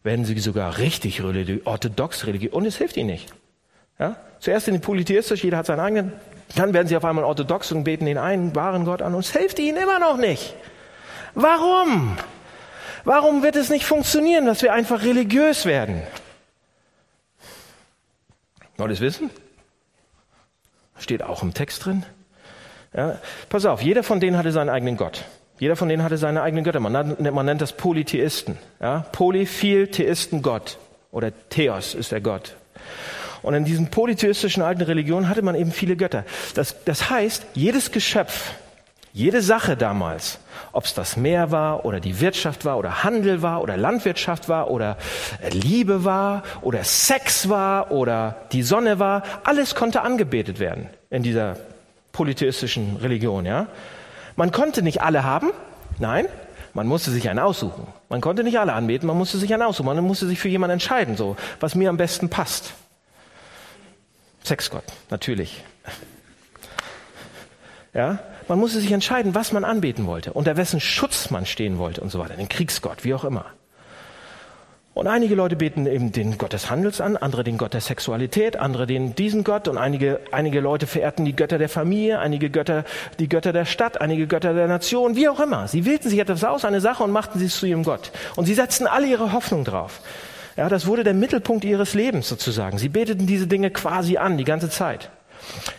[0.04, 3.34] werden sie sogar richtig religiös, orthodox religiös, und es hilft ihnen nicht.
[4.00, 4.16] Ja?
[4.40, 6.14] Zuerst in die polytheistisch, jeder hat seinen eigenen
[6.56, 9.32] Dann werden sie auf einmal orthodox und beten den einen wahren Gott an und es
[9.32, 10.56] hilft ihnen immer noch nicht.
[11.34, 12.18] Warum?
[13.06, 16.02] Warum wird es nicht funktionieren, dass wir einfach religiös werden?
[18.78, 19.30] Wollt ihr es wissen?
[20.98, 22.06] Steht auch im Text drin.
[22.96, 25.26] Ja, pass auf, jeder von denen hatte seinen eigenen Gott.
[25.60, 26.80] Jeder von denen hatte seine eigenen Götter.
[26.80, 28.58] Man, man nennt das Polytheisten.
[28.80, 29.06] Ja?
[29.12, 30.78] Polyphil, Theisten, Gott.
[31.12, 32.56] Oder Theos ist der Gott.
[33.44, 36.24] Und in diesen polytheistischen alten Religionen hatte man eben viele Götter.
[36.56, 38.54] Das, das heißt, jedes Geschöpf,
[39.12, 40.40] jede Sache damals,
[40.72, 44.72] ob es das Meer war oder die Wirtschaft war oder Handel war oder Landwirtschaft war
[44.72, 44.98] oder
[45.52, 51.58] Liebe war oder Sex war oder die Sonne war, alles konnte angebetet werden in dieser
[52.12, 53.68] polytheistischen Religion, ja.
[54.36, 55.52] Man konnte nicht alle haben,
[56.00, 56.26] nein,
[56.74, 57.86] man musste sich einen aussuchen.
[58.10, 59.86] Man konnte nicht alle anbeten, man musste sich einen aussuchen.
[59.86, 62.74] Man musste sich für jemanden entscheiden, so, was mir am besten passt.
[64.44, 65.64] Sexgott, natürlich.
[67.94, 72.02] Ja, man musste sich entscheiden, was man anbeten wollte, unter wessen Schutz man stehen wollte
[72.02, 73.46] und so weiter, den Kriegsgott, wie auch immer.
[74.96, 78.58] Und einige Leute beten eben den Gott des Handels an, andere den Gott der Sexualität,
[78.58, 82.84] andere den diesen Gott und einige, einige Leute verehrten die Götter der Familie, einige Götter
[83.18, 85.68] die Götter der Stadt, einige Götter der Nation, wie auch immer.
[85.68, 88.12] Sie wählten sich etwas aus, eine Sache und machten sie zu ihrem Gott.
[88.36, 90.00] Und sie setzten alle ihre Hoffnung drauf.
[90.56, 92.78] Ja, das wurde der Mittelpunkt ihres Lebens sozusagen.
[92.78, 95.10] Sie beteten diese Dinge quasi an, die ganze Zeit.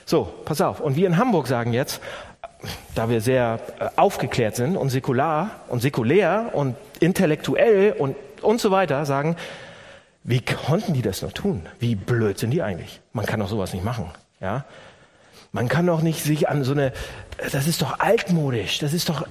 [0.05, 0.81] So, pass auf.
[0.81, 2.01] Und wir in Hamburg sagen jetzt,
[2.95, 8.71] da wir sehr äh, aufgeklärt sind und säkular und säkulär und intellektuell und und so
[8.71, 9.37] weiter sagen,
[10.23, 11.67] wie konnten die das noch tun?
[11.81, 13.01] Wie blöd sind die eigentlich?
[13.13, 14.11] Man kann doch sowas nicht machen,
[14.41, 14.65] ja?
[15.53, 16.93] Man kann doch nicht sich an so eine,
[17.53, 19.27] das ist doch altmodisch, das ist doch,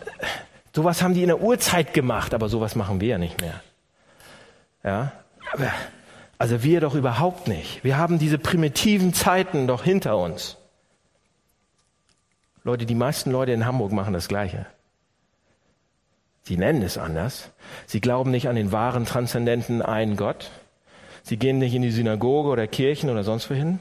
[0.73, 3.61] sowas haben die in der Urzeit gemacht, aber sowas machen wir ja nicht mehr.
[4.83, 5.11] Ja?
[5.53, 5.71] Aber,
[6.39, 7.83] also wir doch überhaupt nicht.
[7.83, 10.57] Wir haben diese primitiven Zeiten doch hinter uns.
[12.63, 14.65] Leute, die meisten Leute in Hamburg machen das Gleiche.
[16.41, 17.51] Sie nennen es anders.
[17.85, 20.49] Sie glauben nicht an den wahren, transzendenten einen Gott.
[21.21, 23.79] Sie gehen nicht in die Synagoge oder Kirchen oder sonst wohin.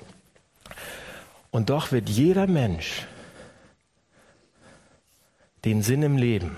[1.51, 3.07] Und doch wird jeder Mensch
[5.65, 6.57] den Sinn im Leben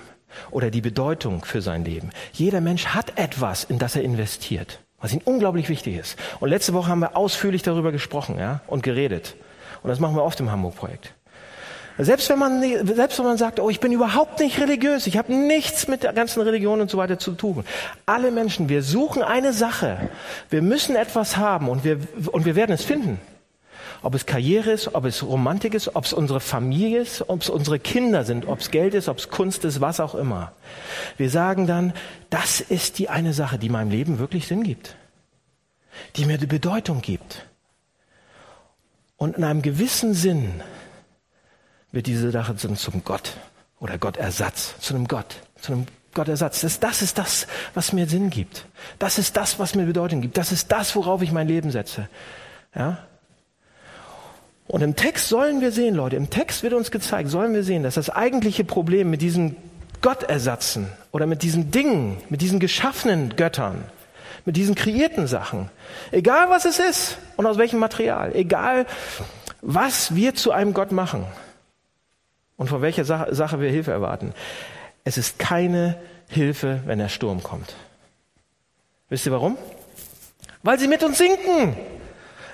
[0.50, 2.10] oder die Bedeutung für sein Leben.
[2.32, 6.18] Jeder Mensch hat etwas, in das er investiert, was ihm unglaublich wichtig ist.
[6.40, 9.34] Und letzte Woche haben wir ausführlich darüber gesprochen ja, und geredet.
[9.82, 11.12] Und das machen wir oft im Hamburg-Projekt.
[11.98, 15.30] Selbst wenn man, selbst wenn man sagt, oh, ich bin überhaupt nicht religiös, ich habe
[15.34, 17.66] nichts mit der ganzen Religion und so weiter zu tun.
[18.06, 20.08] Alle Menschen, wir suchen eine Sache.
[20.48, 21.98] Wir müssen etwas haben und wir,
[22.32, 23.20] und wir werden es finden.
[24.04, 27.48] Ob es Karriere ist, ob es Romantik ist, ob es unsere Familie ist, ob es
[27.48, 30.52] unsere Kinder sind, ob es Geld ist, ob es Kunst ist, was auch immer.
[31.16, 31.94] Wir sagen dann,
[32.28, 34.96] das ist die eine Sache, die meinem Leben wirklich Sinn gibt.
[36.16, 37.46] Die mir die Bedeutung gibt.
[39.16, 40.60] Und in einem gewissen Sinn
[41.90, 43.38] wird diese Sache zum Gott
[43.80, 46.60] oder Gottersatz, zu einem Gott, zu einem Gottersatz.
[46.60, 48.66] Das, das ist das, was mir Sinn gibt.
[48.98, 50.36] Das ist das, was mir Bedeutung gibt.
[50.36, 52.10] Das ist das, worauf ich mein Leben setze.
[52.74, 52.98] Ja?
[54.66, 57.82] Und im Text sollen wir sehen, Leute, im Text wird uns gezeigt, sollen wir sehen,
[57.82, 59.56] dass das eigentliche Problem mit diesen
[60.00, 63.84] Gottersatzen oder mit diesen Dingen, mit diesen geschaffenen Göttern,
[64.44, 65.70] mit diesen kreierten Sachen,
[66.12, 68.86] egal was es ist und aus welchem Material, egal
[69.60, 71.26] was wir zu einem Gott machen,
[72.56, 74.32] und von welcher Sache, Sache wir Hilfe erwarten.
[75.04, 75.96] Es ist keine
[76.28, 77.74] Hilfe, wenn der Sturm kommt.
[79.08, 79.58] Wisst ihr warum?
[80.62, 81.76] Weil sie mit uns sinken.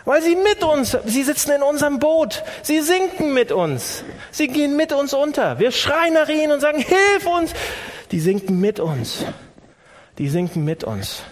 [0.05, 4.77] Weil sie mit uns, sie sitzen in unserem Boot, sie sinken mit uns, sie gehen
[4.77, 5.59] mit uns unter.
[5.59, 7.53] Wir schreien nach ihnen und sagen, hilf uns.
[8.11, 9.25] Die sinken mit uns.
[10.19, 11.23] Die sinken mit uns.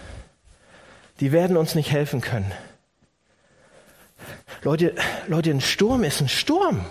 [1.19, 2.51] Die werden uns nicht helfen können.
[4.63, 4.95] Leute,
[5.27, 6.85] Leute, ein Sturm ist ein Sturm.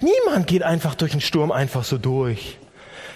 [0.00, 2.58] Niemand geht einfach durch einen Sturm einfach so durch.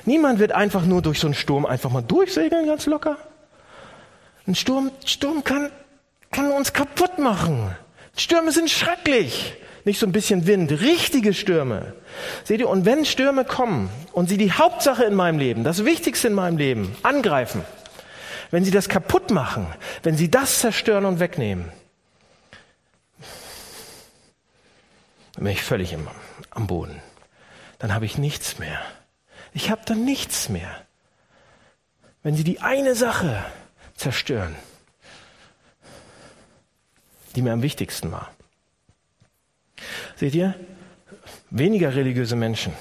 [0.05, 3.19] Niemand wird einfach nur durch so einen Sturm einfach mal durchsegeln, ganz locker.
[4.47, 5.71] Ein Sturm, Sturm kann,
[6.31, 7.75] kann uns kaputt machen.
[8.17, 9.55] Stürme sind schrecklich.
[9.85, 11.95] Nicht so ein bisschen Wind, richtige Stürme.
[12.45, 16.29] Seht ihr, und wenn Stürme kommen und sie die Hauptsache in meinem Leben, das Wichtigste
[16.29, 17.65] in meinem Leben angreifen,
[18.51, 19.67] wenn sie das kaputt machen,
[20.03, 21.73] wenn sie das zerstören und wegnehmen,
[25.35, 26.07] dann bin ich völlig im,
[26.51, 27.01] am Boden.
[27.79, 28.81] Dann habe ich nichts mehr.
[29.55, 30.71] Ich habe dann nichts mehr.
[32.23, 33.43] Wenn sie die eine Sache
[33.95, 34.55] zerstören,
[37.37, 38.31] die mir am wichtigsten war.
[40.17, 40.55] Seht ihr,
[41.51, 42.73] weniger religiöse Menschen,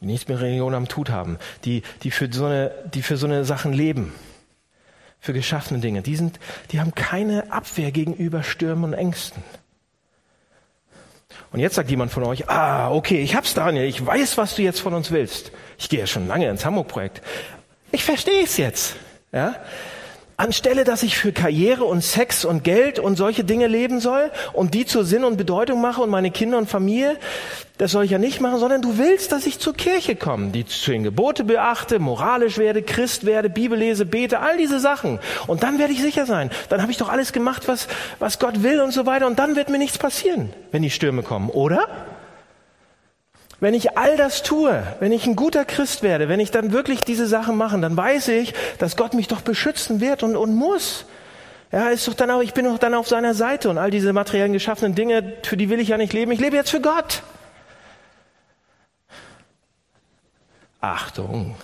[0.00, 3.26] die nichts mit Religion am Tut haben, die, die, für so eine, die für so
[3.26, 4.12] eine Sachen leben,
[5.20, 6.38] für geschaffene Dinge, die, sind,
[6.70, 9.42] die haben keine Abwehr gegenüber Stürmen und Ängsten.
[11.50, 14.62] Und jetzt sagt jemand von euch, ah, okay, ich hab's, Daniel, ich weiß, was du
[14.62, 15.52] jetzt von uns willst.
[15.78, 17.22] Ich gehe ja schon lange ins Hamburg-Projekt.
[17.92, 18.96] Ich verstehe es jetzt.
[19.32, 19.56] Ja?
[20.36, 24.74] Anstelle, dass ich für Karriere und Sex und Geld und solche Dinge leben soll und
[24.74, 27.16] die zur Sinn und Bedeutung mache und meine Kinder und Familie,
[27.78, 30.64] das soll ich ja nicht machen, sondern du willst, dass ich zur Kirche komme, die
[30.64, 35.18] zu den Gebote beachte, moralisch werde, Christ werde, Bibel lese, bete, all diese Sachen.
[35.46, 36.50] Und dann werde ich sicher sein.
[36.68, 39.26] Dann habe ich doch alles gemacht, was, was Gott will und so weiter.
[39.26, 41.88] Und dann wird mir nichts passieren, wenn die Stürme kommen, oder?
[43.64, 47.00] Wenn ich all das tue, wenn ich ein guter Christ werde, wenn ich dann wirklich
[47.00, 51.06] diese Sachen mache, dann weiß ich, dass Gott mich doch beschützen wird und, und muss.
[51.72, 54.12] Ja, ist doch dann auch, ich bin doch dann auf seiner Seite und all diese
[54.12, 56.30] materiellen geschaffenen Dinge, für die will ich ja nicht leben.
[56.30, 57.22] Ich lebe jetzt für Gott.
[60.82, 61.56] Achtung.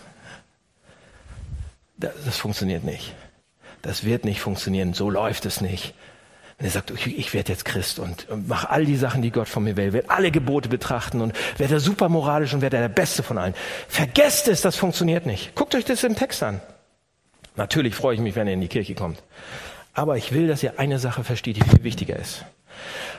[1.98, 3.14] Das, das funktioniert nicht.
[3.82, 4.94] Das wird nicht funktionieren.
[4.94, 5.92] So läuft es nicht.
[6.61, 9.31] Wenn er sagt, ich, ich werde jetzt Christ und, und mache all die Sachen, die
[9.31, 12.90] Gott von mir will, werde alle Gebote betrachten und werde super moralisch und werde der
[12.90, 13.55] Beste von allen.
[13.88, 15.55] Vergesst es, das funktioniert nicht.
[15.55, 16.61] Guckt euch das im Text an.
[17.57, 19.23] Natürlich freue ich mich, wenn ihr in die Kirche kommt.
[19.94, 22.44] Aber ich will, dass ihr eine Sache versteht, die viel wichtiger ist.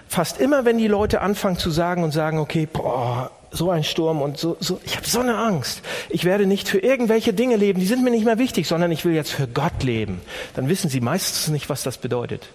[0.08, 4.22] Fast immer, wenn die Leute anfangen zu sagen und sagen, okay, boah, so ein Sturm
[4.22, 5.82] und so, so ich habe so eine Angst.
[6.10, 9.04] Ich werde nicht für irgendwelche Dinge leben, die sind mir nicht mehr wichtig, sondern ich
[9.04, 10.22] will jetzt für Gott leben.
[10.54, 12.48] Dann wissen sie meistens nicht, was das bedeutet.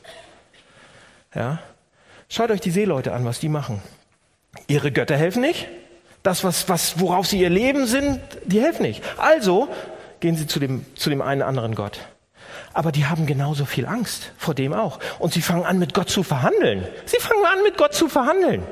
[1.37, 1.59] Ja?
[2.29, 3.83] Schaut euch die Seeleute an, was die machen.
[4.67, 5.69] Ihre Götter helfen nicht.
[6.23, 9.05] Das, was, was, worauf sie ihr Leben sind, die helfen nicht.
[9.19, 9.69] Also
[10.19, 12.01] gehen sie zu dem, zu dem einen anderen Gott.
[12.73, 14.99] Aber die haben genauso viel Angst vor dem auch.
[15.19, 16.85] Und sie fangen an, mit Gott zu verhandeln.
[17.05, 18.63] Sie fangen an, mit Gott zu verhandeln.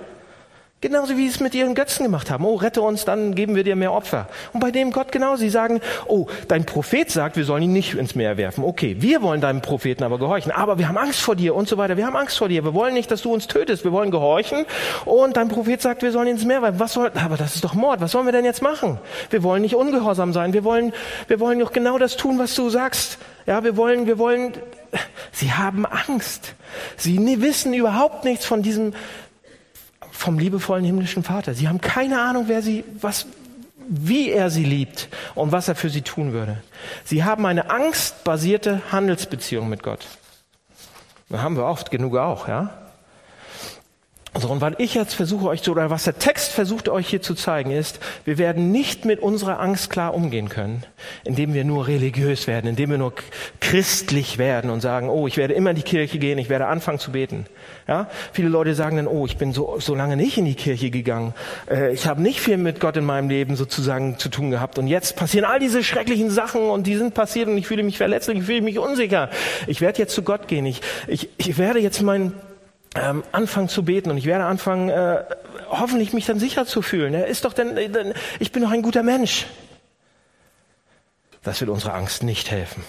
[0.85, 2.44] Genauso wie sie es mit ihren Götzen gemacht haben.
[2.44, 4.29] Oh, rette uns, dann geben wir dir mehr Opfer.
[4.53, 5.37] Und bei dem Gott genau.
[5.37, 8.62] Sie sagen, oh, dein Prophet sagt, wir sollen ihn nicht ins Meer werfen.
[8.62, 10.53] Okay, wir wollen deinem Propheten aber gehorchen.
[10.53, 11.97] Aber wir haben Angst vor dir und so weiter.
[11.97, 12.64] Wir haben Angst vor dir.
[12.64, 13.83] Wir wollen nicht, dass du uns tötest.
[13.85, 14.66] Wir wollen gehorchen.
[15.07, 16.79] Und dein Prophet sagt, wir sollen ihn ins Meer werfen.
[16.79, 18.03] Was soll, aber das ist doch Mord.
[18.03, 18.99] Was sollen wir denn jetzt machen?
[19.31, 20.53] Wir wollen nicht ungehorsam sein.
[20.53, 20.92] Wir wollen,
[21.29, 23.16] wir wollen doch genau das tun, was du sagst.
[23.47, 24.53] Ja, wir wollen, wir wollen,
[25.33, 26.55] sie haben Angst.
[26.97, 28.94] Sie wissen überhaupt nichts von diesem
[30.14, 31.55] vom liebevollen himmlischen Vater.
[31.55, 33.27] Sie haben keine Ahnung, wer sie, was,
[33.88, 36.62] wie er sie liebt und was er für sie tun würde.
[37.05, 40.07] Sie haben eine angstbasierte Handelsbeziehung mit Gott.
[41.29, 42.84] Da haben wir oft genug auch, ja.
[44.37, 47.23] So, und weil ich jetzt versuche euch zu, oder was der Text versucht euch hier
[47.23, 50.83] zu zeigen, ist, wir werden nicht mit unserer Angst klar umgehen können,
[51.23, 53.12] indem wir nur religiös werden, indem wir nur
[53.61, 56.99] christlich werden und sagen, oh, ich werde immer in die Kirche gehen, ich werde anfangen
[56.99, 57.47] zu beten.
[57.87, 58.09] Ja?
[58.33, 61.33] Viele Leute sagen dann, oh, ich bin so, so lange nicht in die Kirche gegangen,
[61.70, 64.88] äh, ich habe nicht viel mit Gott in meinem Leben sozusagen zu tun gehabt und
[64.88, 68.38] jetzt passieren all diese schrecklichen Sachen und die sind passiert und ich fühle mich verletzlich,
[68.38, 69.31] ich fühle mich unsicher.
[69.68, 72.33] Ich werde jetzt zu Gott gehen, ich, ich, ich werde jetzt mein
[72.94, 75.24] ähm, anfangen zu beten und ich werde anfangen, äh,
[75.70, 77.14] hoffentlich mich dann sicher zu fühlen.
[77.14, 79.46] Er ist doch denn, denn, ich bin doch ein guter Mensch.
[81.42, 82.85] Das wird unserer Angst nicht helfen.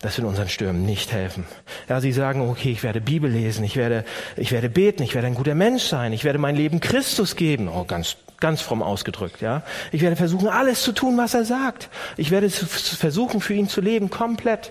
[0.00, 1.44] Das wird unseren Stürmen nicht helfen.
[1.88, 4.04] Ja, sie sagen, okay, ich werde Bibel lesen, ich werde,
[4.36, 7.68] ich werde beten, ich werde ein guter Mensch sein, ich werde mein Leben Christus geben.
[7.68, 9.62] Oh, ganz, ganz fromm ausgedrückt, ja.
[9.90, 11.88] Ich werde versuchen, alles zu tun, was er sagt.
[12.16, 14.70] Ich werde versuchen, für ihn zu leben, komplett.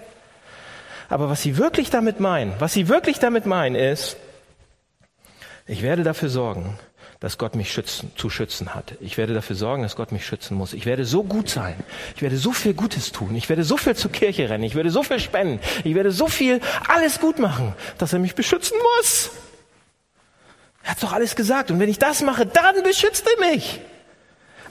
[1.10, 4.15] Aber was sie wirklich damit meinen, was sie wirklich damit meinen, ist,
[5.67, 6.80] ich werde dafür sorgen,
[7.19, 8.93] dass Gott mich schützen, zu schützen hat.
[8.99, 10.73] Ich werde dafür sorgen, dass Gott mich schützen muss.
[10.73, 11.75] Ich werde so gut sein.
[12.15, 13.36] Ich werde so viel Gutes tun.
[13.36, 14.63] Ich werde so viel zur Kirche rennen.
[14.63, 15.60] Ich werde so viel spenden.
[15.84, 19.32] Ich werde so viel alles gut machen, dass er mich beschützen muss.
[20.84, 21.71] Er hat doch alles gesagt.
[21.71, 23.82] Und wenn ich das mache, dann beschützt er mich.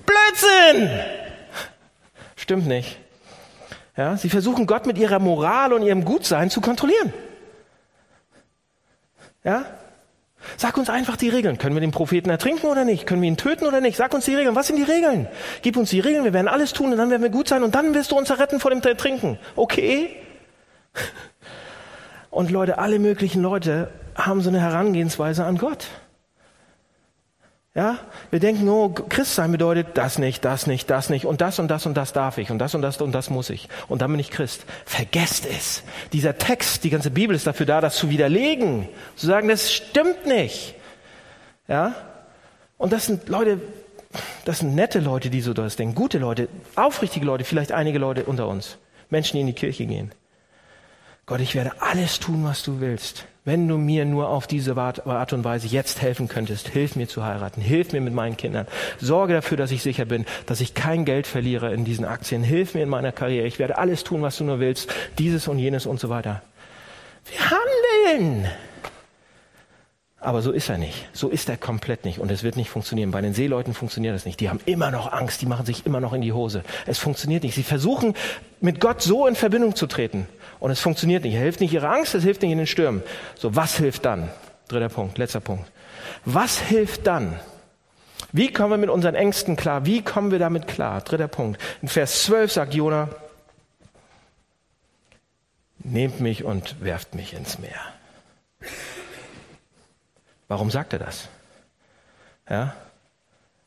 [0.06, 0.88] Blödsinn!
[2.36, 2.98] Stimmt nicht.
[3.96, 7.12] Ja, sie versuchen Gott mit ihrer Moral und ihrem Gutsein zu kontrollieren.
[9.42, 9.64] Ja,
[10.56, 11.58] Sag uns einfach die Regeln.
[11.58, 13.06] Können wir den Propheten ertrinken oder nicht?
[13.06, 13.96] Können wir ihn töten oder nicht?
[13.96, 14.54] Sag uns die Regeln.
[14.54, 15.28] Was sind die Regeln?
[15.62, 16.24] Gib uns die Regeln.
[16.24, 18.30] Wir werden alles tun und dann werden wir gut sein und dann wirst du uns
[18.30, 19.38] erretten vor dem Ertrinken.
[19.54, 20.16] Okay?
[22.30, 25.86] Und Leute, alle möglichen Leute haben so eine Herangehensweise an Gott.
[27.76, 27.98] Ja,
[28.30, 31.68] wir denken, oh, Christ sein bedeutet das nicht, das nicht, das nicht und das und
[31.68, 34.10] das und das darf ich und das und das und das muss ich und dann
[34.10, 34.64] bin ich Christ.
[34.86, 35.82] Vergesst es.
[36.14, 40.24] Dieser Text, die ganze Bibel ist dafür da, das zu widerlegen, zu sagen, das stimmt
[40.24, 40.74] nicht.
[41.68, 41.94] Ja,
[42.78, 43.60] und das sind Leute,
[44.46, 48.24] das sind nette Leute, die so das denken, gute Leute, aufrichtige Leute, vielleicht einige Leute
[48.24, 48.78] unter uns,
[49.10, 50.12] Menschen, die in die Kirche gehen.
[51.26, 53.26] Gott, ich werde alles tun, was du willst.
[53.46, 57.24] Wenn du mir nur auf diese Art und Weise jetzt helfen könntest, hilf mir zu
[57.24, 58.66] heiraten, hilf mir mit meinen Kindern,
[58.98, 62.74] sorge dafür, dass ich sicher bin, dass ich kein Geld verliere in diesen Aktien, hilf
[62.74, 65.86] mir in meiner Karriere, ich werde alles tun, was du nur willst, dieses und jenes
[65.86, 66.42] und so weiter.
[67.30, 67.38] Wir
[68.18, 68.48] handeln.
[70.18, 71.08] Aber so ist er nicht.
[71.12, 72.18] So ist er komplett nicht.
[72.18, 73.10] Und es wird nicht funktionieren.
[73.10, 74.40] Bei den Seeleuten funktioniert das nicht.
[74.40, 75.42] Die haben immer noch Angst.
[75.42, 76.62] Die machen sich immer noch in die Hose.
[76.86, 77.54] Es funktioniert nicht.
[77.54, 78.14] Sie versuchen,
[78.60, 80.26] mit Gott so in Verbindung zu treten.
[80.58, 81.34] Und es funktioniert nicht.
[81.34, 82.14] Er hilft nicht ihre Angst.
[82.14, 83.02] Es hilft nicht in den Stürmen.
[83.36, 84.30] So, was hilft dann?
[84.68, 85.70] Dritter Punkt, letzter Punkt.
[86.24, 87.38] Was hilft dann?
[88.32, 89.86] Wie kommen wir mit unseren Ängsten klar?
[89.86, 91.02] Wie kommen wir damit klar?
[91.02, 91.60] Dritter Punkt.
[91.82, 93.10] In Vers 12 sagt Jona,
[95.78, 97.80] nehmt mich und werft mich ins Meer.
[100.48, 101.28] Warum sagt er das?
[102.48, 102.74] Ja?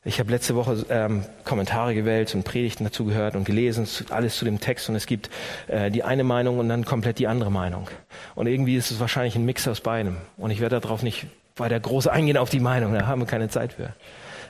[0.02, 4.46] Ich habe letzte Woche ähm, Kommentare gewählt und Predigten dazu gehört und gelesen, alles zu
[4.46, 5.28] dem Text und es gibt
[5.66, 7.86] äh, die eine Meinung und dann komplett die andere Meinung.
[8.34, 10.16] Und irgendwie ist es wahrscheinlich ein Mix aus beidem.
[10.38, 11.26] Und ich werde darauf nicht
[11.56, 13.92] weiter groß eingehen auf die Meinung, da haben wir keine Zeit für.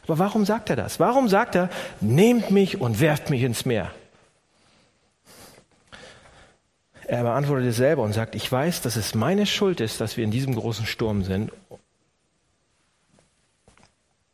[0.04, 1.00] Aber warum sagt er das?
[1.00, 1.68] Warum sagt er,
[2.00, 3.90] nehmt mich und werft mich ins Meer?
[7.08, 10.22] Er beantwortet es selber und sagt, ich weiß, dass es meine Schuld ist, dass wir
[10.22, 11.50] in diesem großen Sturm sind.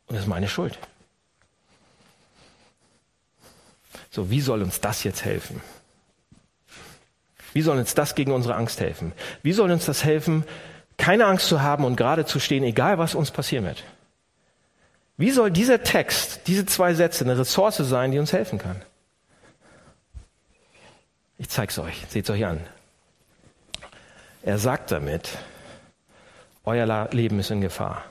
[0.07, 0.77] Und es ist meine Schuld.
[4.09, 5.61] So, wie soll uns das jetzt helfen?
[7.53, 9.13] Wie soll uns das gegen unsere Angst helfen?
[9.43, 10.43] Wie soll uns das helfen,
[10.97, 13.83] keine Angst zu haben und gerade zu stehen, egal was uns passieren wird?
[15.17, 18.81] Wie soll dieser Text, diese zwei Sätze eine Ressource sein, die uns helfen kann?
[21.39, 22.61] Ich zeig's euch, seht's euch an.
[24.43, 25.29] Er sagt damit,
[26.63, 28.03] euer Leben ist in Gefahr.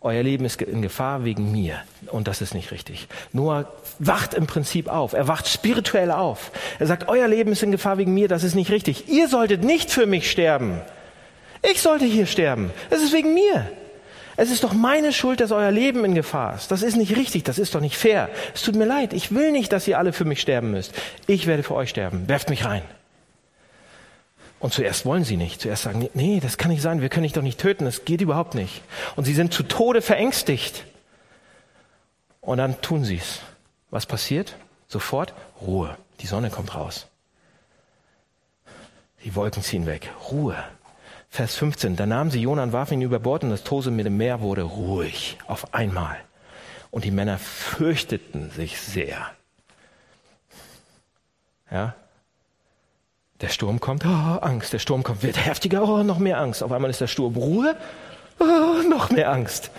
[0.00, 1.80] Euer Leben ist in Gefahr wegen mir.
[2.06, 3.08] Und das ist nicht richtig.
[3.32, 3.66] Noah
[3.98, 5.12] wacht im Prinzip auf.
[5.12, 6.52] Er wacht spirituell auf.
[6.78, 8.28] Er sagt, euer Leben ist in Gefahr wegen mir.
[8.28, 9.08] Das ist nicht richtig.
[9.08, 10.80] Ihr solltet nicht für mich sterben.
[11.62, 12.70] Ich sollte hier sterben.
[12.90, 13.68] Es ist wegen mir.
[14.36, 16.70] Es ist doch meine Schuld, dass euer Leben in Gefahr ist.
[16.70, 18.30] Das ist nicht richtig, das ist doch nicht fair.
[18.54, 20.94] Es tut mir leid, ich will nicht, dass ihr alle für mich sterben müsst.
[21.26, 22.28] Ich werde für euch sterben.
[22.28, 22.82] Werft mich rein.
[24.60, 25.60] Und zuerst wollen sie nicht.
[25.60, 28.20] Zuerst sagen, nee, das kann nicht sein, wir können dich doch nicht töten, das geht
[28.20, 28.82] überhaupt nicht.
[29.16, 30.84] Und sie sind zu Tode verängstigt.
[32.40, 33.40] Und dann tun sie es.
[33.90, 34.56] Was passiert?
[34.88, 35.96] Sofort Ruhe.
[36.20, 37.06] Die Sonne kommt raus.
[39.24, 40.10] Die Wolken ziehen weg.
[40.30, 40.56] Ruhe.
[41.30, 41.96] Vers 15.
[41.96, 44.40] Da nahmen sie Jona und warfen ihn über Bord und das Tose mit dem Meer
[44.40, 46.16] wurde ruhig auf einmal.
[46.90, 49.30] Und die Männer fürchteten sich sehr.
[51.70, 51.94] Ja?
[53.40, 54.72] Der Sturm kommt, oh, Angst.
[54.72, 56.62] Der Sturm kommt, wird heftiger, oh, noch mehr Angst.
[56.62, 57.76] Auf einmal ist der Sturm Ruhe,
[58.40, 59.70] oh, noch mehr Angst.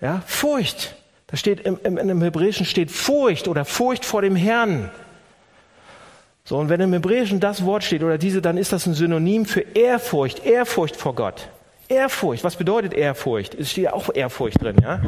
[0.00, 0.94] Ja, Furcht.
[1.26, 4.90] Da steht im, im, im Hebräischen steht Furcht oder Furcht vor dem Herrn.
[6.44, 9.46] So, und wenn im Hebräischen das Wort steht oder diese, dann ist das ein Synonym
[9.46, 11.48] für Ehrfurcht, Ehrfurcht vor Gott.
[11.88, 13.54] Ehrfurcht, was bedeutet Ehrfurcht?
[13.54, 15.00] Es steht ja auch Ehrfurcht drin, ja?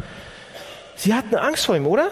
[0.95, 2.11] Sie hatten Angst vor ihm, oder?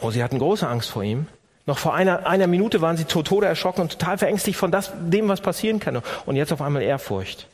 [0.00, 1.26] Oh, sie hatten große Angst vor ihm.
[1.66, 4.92] Noch vor einer, einer Minute waren sie tot Tode erschrocken und total verängstigt von das,
[4.94, 6.02] dem, was passieren kann.
[6.26, 7.46] Und jetzt auf einmal Ehrfurcht.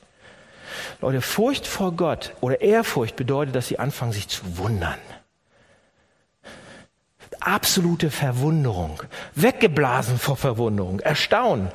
[1.01, 4.99] Leute, Furcht vor Gott oder Ehrfurcht bedeutet, dass sie anfangen, sich zu wundern
[7.41, 9.03] absolute Verwunderung,
[9.35, 11.69] weggeblasen vor Verwunderung, Erstaunen.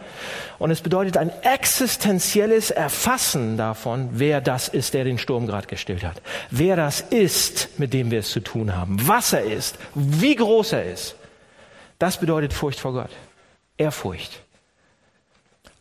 [0.59, 6.03] Und es bedeutet ein existenzielles Erfassen davon, wer das ist, der den Sturm gerade gestillt
[6.03, 6.21] hat.
[6.49, 8.97] Wer das ist, mit dem wir es zu tun haben.
[9.07, 11.15] Was er ist, wie groß er ist.
[11.99, 13.11] Das bedeutet Furcht vor Gott.
[13.77, 14.41] Ehrfurcht.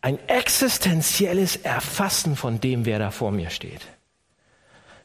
[0.00, 3.80] Ein existenzielles Erfassen von dem, wer da vor mir steht.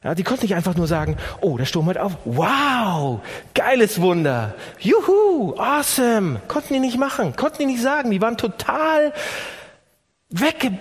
[0.03, 2.17] Ja, die konnten nicht einfach nur sagen, oh, der Sturm hört auf.
[2.23, 3.21] Wow,
[3.53, 4.55] geiles Wunder.
[4.79, 6.41] Juhu, awesome.
[6.47, 8.11] Konnten die nicht machen, konnten die nicht sagen.
[8.11, 9.13] Die waren total
[10.29, 10.77] wegge...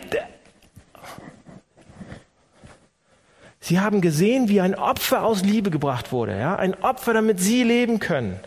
[3.60, 6.38] Sie haben gesehen, wie ein Opfer aus Liebe gebracht wurde.
[6.38, 6.56] Ja?
[6.56, 8.40] Ein Opfer, damit sie leben können.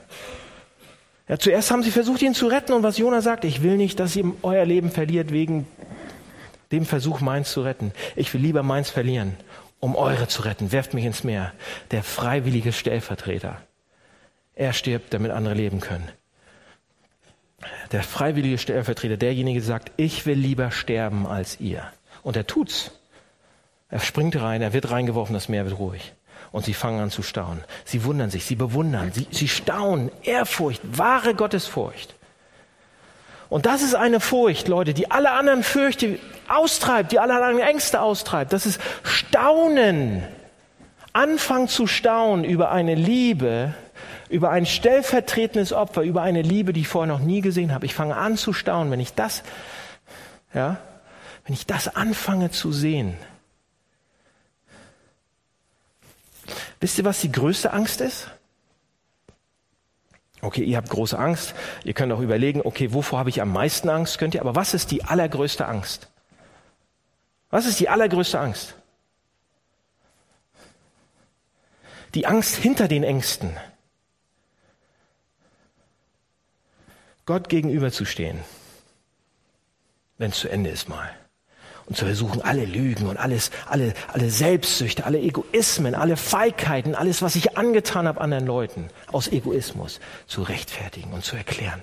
[1.32, 2.74] Ja, zuerst haben sie versucht, ihn zu retten.
[2.74, 5.66] Und was Jona sagt, ich will nicht, dass ihr euer Leben verliert wegen
[6.72, 7.92] dem Versuch, meins zu retten.
[8.16, 9.36] Ich will lieber meins verlieren
[9.82, 10.72] um eure zu retten.
[10.72, 11.52] Werft mich ins Meer.
[11.90, 13.58] Der freiwillige Stellvertreter.
[14.56, 16.08] Er stirbt, damit andere leben können.
[17.92, 21.92] Der freiwillige Stellvertreter, derjenige sagt, ich will lieber sterben als ihr.
[22.24, 22.92] Und er tut's.
[23.90, 26.14] Er springt rein, er wird reingeworfen, das Meer wird ruhig.
[26.52, 27.64] Und sie fangen an zu staunen.
[27.86, 30.12] Sie wundern sich, sie bewundern, sie, sie staunen.
[30.24, 32.16] Ehrfurcht, wahre Gottesfurcht.
[33.52, 38.02] Und das ist eine Furcht, Leute, die alle anderen Fürchte austreibt, die alle anderen Ängste
[38.02, 38.54] austreibt.
[38.54, 40.24] Das ist Staunen.
[41.14, 43.74] Anfangen zu staunen über eine Liebe,
[44.30, 47.86] über ein stellvertretendes Opfer, über eine Liebe, die ich vorher noch nie gesehen habe.
[47.86, 49.43] Ich fange an zu staunen, wenn ich das,
[50.54, 50.78] ja,
[51.45, 53.18] wenn ich das anfange zu sehen.
[56.82, 58.28] Wisst ihr, was die größte Angst ist?
[60.42, 61.54] Okay, ihr habt große Angst.
[61.84, 64.18] Ihr könnt auch überlegen, okay, wovor habe ich am meisten Angst?
[64.18, 66.10] Könnt ihr, aber was ist die allergrößte Angst?
[67.52, 68.74] Was ist die allergrößte Angst?
[72.16, 73.56] Die Angst hinter den Ängsten.
[77.26, 78.40] Gott gegenüberzustehen,
[80.18, 81.21] wenn es zu Ende ist mal.
[81.86, 87.22] Und zu versuchen, alle Lügen und alles, alle, alle Selbstsüchte, alle Egoismen, alle Feigheiten, alles,
[87.22, 91.82] was ich angetan habe anderen Leuten, aus Egoismus zu rechtfertigen und zu erklären.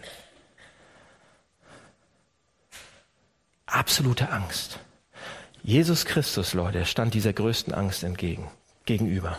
[3.67, 4.79] Absolute Angst.
[5.63, 8.51] Jesus Christus, Leute, stand dieser größten Angst entgegen,
[8.87, 9.39] gegenüber.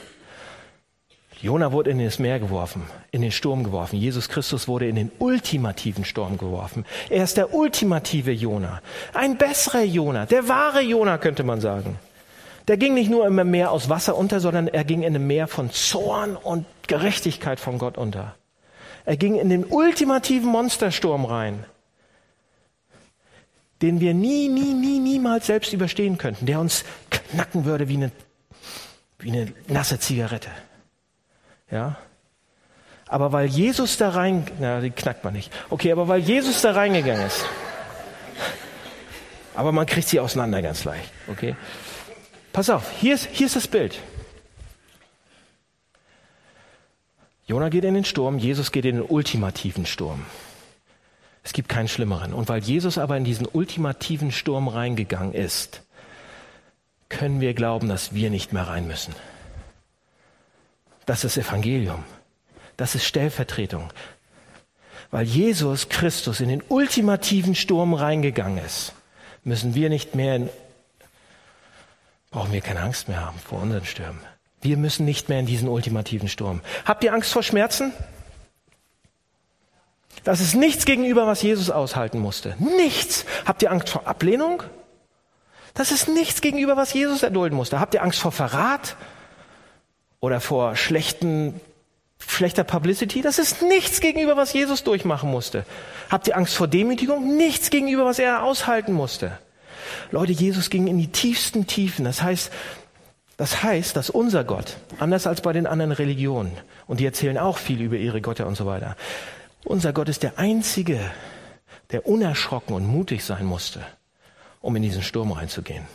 [1.42, 3.98] Jona wurde in das Meer geworfen, in den Sturm geworfen.
[3.98, 6.86] Jesus Christus wurde in den ultimativen Sturm geworfen.
[7.10, 8.82] Er ist der ultimative Jona.
[9.14, 11.98] Ein besserer Jona, der wahre Jona könnte man sagen.
[12.68, 15.48] Der ging nicht nur im Meer aus Wasser unter, sondern er ging in einem Meer
[15.48, 18.36] von Zorn und Gerechtigkeit von Gott unter.
[19.06, 21.66] Er ging in den ultimativen Monstersturm rein,
[23.82, 28.12] den wir nie, nie, nie, niemals selbst überstehen könnten, der uns knacken würde wie eine,
[29.20, 30.50] wie eine nasse Zigarette.
[31.72, 31.98] Ja?
[33.08, 35.52] Aber weil Jesus da rein, na, die knackt man nicht.
[35.70, 37.44] Okay, aber weil Jesus da reingegangen ist.
[39.56, 41.12] Aber man kriegt sie auseinander ganz leicht.
[41.28, 41.56] Okay?
[42.54, 44.00] Pass auf, hier ist, hier ist das Bild.
[47.48, 50.26] Jona geht in den Sturm, Jesus geht in den ultimativen Sturm.
[51.44, 52.34] Es gibt keinen schlimmeren.
[52.34, 55.82] Und weil Jesus aber in diesen ultimativen Sturm reingegangen ist,
[57.10, 59.16] können wir glauben, dass wir nicht mehr rein müssen.
[61.10, 62.04] Das ist Evangelium.
[62.78, 63.92] Das ist Stellvertretung.
[65.10, 68.94] Weil Jesus Christus in den ultimativen Sturm reingegangen ist,
[69.44, 70.50] müssen wir nicht mehr in,
[72.30, 74.20] brauchen wir keine Angst mehr haben vor unseren Stürmen.
[74.62, 76.62] Wir müssen nicht mehr in diesen ultimativen Sturm.
[76.86, 77.92] Habt ihr Angst vor Schmerzen?
[80.24, 82.56] Das ist nichts gegenüber, was Jesus aushalten musste.
[82.60, 83.26] Nichts.
[83.48, 84.62] Habt ihr Angst vor Ablehnung?
[85.74, 87.80] Das ist nichts gegenüber, was Jesus erdulden musste.
[87.80, 88.96] Habt ihr Angst vor Verrat?
[90.20, 91.60] Oder vor schlechten,
[92.20, 93.22] schlechter Publicity.
[93.22, 95.66] Das ist nichts gegenüber, was Jesus durchmachen musste.
[96.10, 97.38] Habt ihr Angst vor Demütigung?
[97.38, 99.38] Nichts gegenüber, was er aushalten musste.
[100.12, 102.06] Leute, Jesus ging in die tiefsten Tiefen.
[102.06, 102.52] Das heißt,
[103.38, 106.52] das heißt, dass unser Gott, anders als bei den anderen Religionen,
[106.88, 108.98] und die erzählen auch viel über ihre Götter und so weiter,
[109.64, 111.00] unser Gott ist der einzige,
[111.92, 113.82] der unerschrocken und mutig sein musste,
[114.62, 115.86] um in diesen Sturm reinzugehen.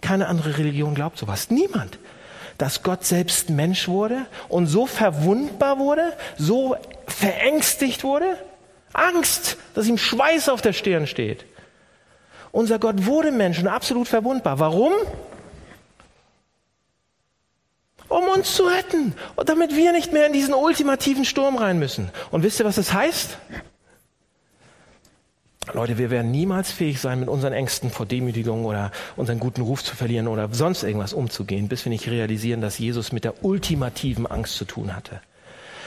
[0.00, 1.50] Keine andere Religion glaubt sowas.
[1.50, 1.98] Niemand
[2.58, 6.76] dass Gott selbst Mensch wurde und so verwundbar wurde, so
[7.06, 8.38] verängstigt wurde?
[8.92, 11.44] Angst, dass ihm Schweiß auf der Stirn steht.
[12.52, 14.60] Unser Gott wurde Mensch und absolut verwundbar.
[14.60, 14.92] Warum?
[18.08, 22.10] Um uns zu retten und damit wir nicht mehr in diesen ultimativen Sturm rein müssen.
[22.30, 23.38] Und wisst ihr, was das heißt?
[25.72, 29.82] Leute, wir werden niemals fähig sein, mit unseren Ängsten vor Demütigung oder unseren guten Ruf
[29.82, 34.26] zu verlieren oder sonst irgendwas umzugehen, bis wir nicht realisieren, dass Jesus mit der ultimativen
[34.26, 35.20] Angst zu tun hatte.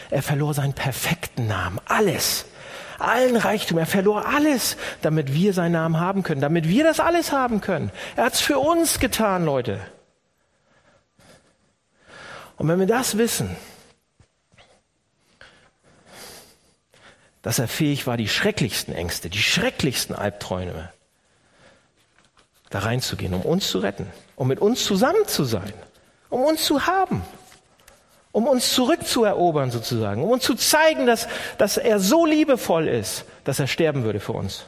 [0.09, 2.45] Er verlor seinen perfekten Namen, alles,
[2.99, 7.32] allen Reichtum, er verlor alles, damit wir seinen Namen haben können, damit wir das alles
[7.32, 7.91] haben können.
[8.15, 9.80] Er hat es für uns getan, Leute.
[12.57, 13.55] Und wenn wir das wissen,
[17.47, 20.91] dass er fähig war, die schrecklichsten Ängste, die schrecklichsten Albträume
[22.69, 25.71] da reinzugehen, um uns zu retten, um mit uns zusammen zu sein,
[26.27, 27.21] um uns zu haben,
[28.33, 33.61] um uns zurückzuerobern sozusagen, um uns zu zeigen, dass, dass er so liebevoll ist, dass
[33.61, 34.65] er sterben würde für uns.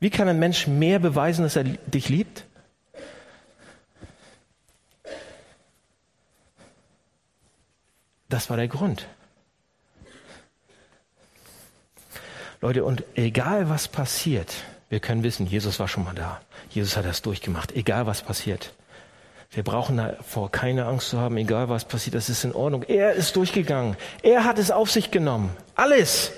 [0.00, 2.46] Wie kann ein Mensch mehr beweisen, dass er dich liebt?
[8.30, 9.06] Das war der Grund.
[12.62, 14.54] Leute, und egal was passiert,
[14.88, 16.40] wir können wissen, Jesus war schon mal da.
[16.70, 17.72] Jesus hat das durchgemacht.
[17.72, 18.72] Egal was passiert.
[19.50, 22.84] Wir brauchen davor keine Angst zu haben, egal was passiert, das ist in Ordnung.
[22.84, 23.96] Er ist durchgegangen.
[24.22, 25.50] Er hat es auf sich genommen.
[25.74, 26.32] Alles.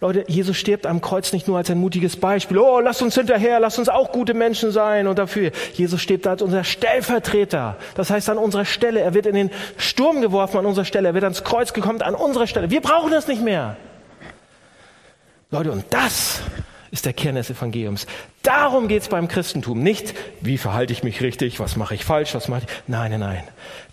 [0.00, 2.58] Leute, Jesus stirbt am Kreuz nicht nur als ein mutiges Beispiel.
[2.58, 5.52] Oh, lasst uns hinterher, lasst uns auch gute Menschen sein und dafür.
[5.74, 7.76] Jesus stirbt als unser Stellvertreter.
[7.94, 9.00] Das heißt an unserer Stelle.
[9.00, 11.08] Er wird in den Sturm geworfen an unserer Stelle.
[11.08, 12.70] Er wird ans Kreuz gekommen an unserer Stelle.
[12.70, 13.76] Wir brauchen das nicht mehr.
[15.50, 16.40] Leute, und das
[16.90, 18.06] ist der Kern des Evangeliums.
[18.42, 19.82] Darum geht es beim Christentum.
[19.82, 22.68] Nicht, wie verhalte ich mich richtig, was mache ich falsch, was mache ich.
[22.86, 23.44] Nein, nein, nein.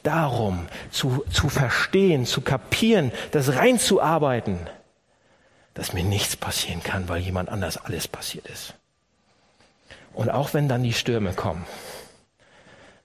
[0.04, 4.58] Darum zu, zu verstehen, zu kapieren, das reinzuarbeiten,
[5.74, 8.74] dass mir nichts passieren kann, weil jemand anders alles passiert ist.
[10.14, 11.66] Und auch wenn dann die Stürme kommen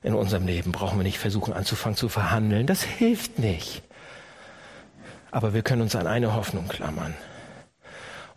[0.02, 2.66] in unserem Leben, brauchen wir nicht versuchen anzufangen zu verhandeln.
[2.66, 3.82] Das hilft nicht.
[5.30, 7.14] Aber wir können uns an eine Hoffnung klammern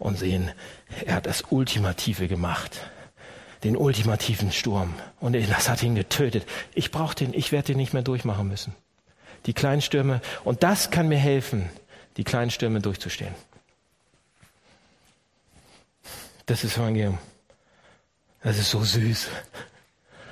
[0.02, 0.52] und sehen,
[1.06, 2.80] er hat das Ultimative gemacht.
[3.64, 4.96] Den ultimativen Sturm.
[5.20, 6.48] Und das hat ihn getötet.
[6.74, 8.74] Ich brauche den, ich werde den nicht mehr durchmachen müssen.
[9.46, 10.20] Die kleinen Stürme.
[10.44, 11.70] Und das kann mir helfen,
[12.18, 13.36] die kleinen Stürme durchzustehen.
[16.48, 17.20] Das ist Evangelium.
[18.42, 19.28] Das ist so süß.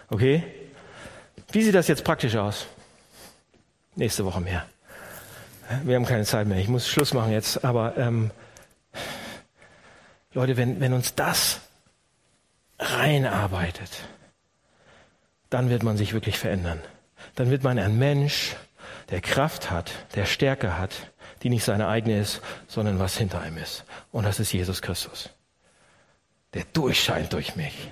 [0.09, 0.43] Okay?
[1.51, 2.65] Wie sieht das jetzt praktisch aus?
[3.95, 4.65] Nächste Woche mehr.
[5.83, 6.57] Wir haben keine Zeit mehr.
[6.57, 7.63] Ich muss Schluss machen jetzt.
[7.63, 8.31] Aber ähm,
[10.33, 11.61] Leute, wenn, wenn uns das
[12.77, 13.89] reinarbeitet,
[15.49, 16.81] dann wird man sich wirklich verändern.
[17.35, 18.55] Dann wird man ein Mensch,
[19.09, 21.11] der Kraft hat, der Stärke hat,
[21.41, 23.85] die nicht seine eigene ist, sondern was hinter ihm ist.
[24.11, 25.29] Und das ist Jesus Christus.
[26.53, 27.91] Der durchscheint durch mich.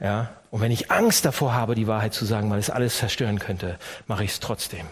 [0.00, 0.36] Ja?
[0.50, 3.78] Und wenn ich Angst davor habe, die Wahrheit zu sagen, weil es alles zerstören könnte,
[4.06, 4.86] mache ich es trotzdem.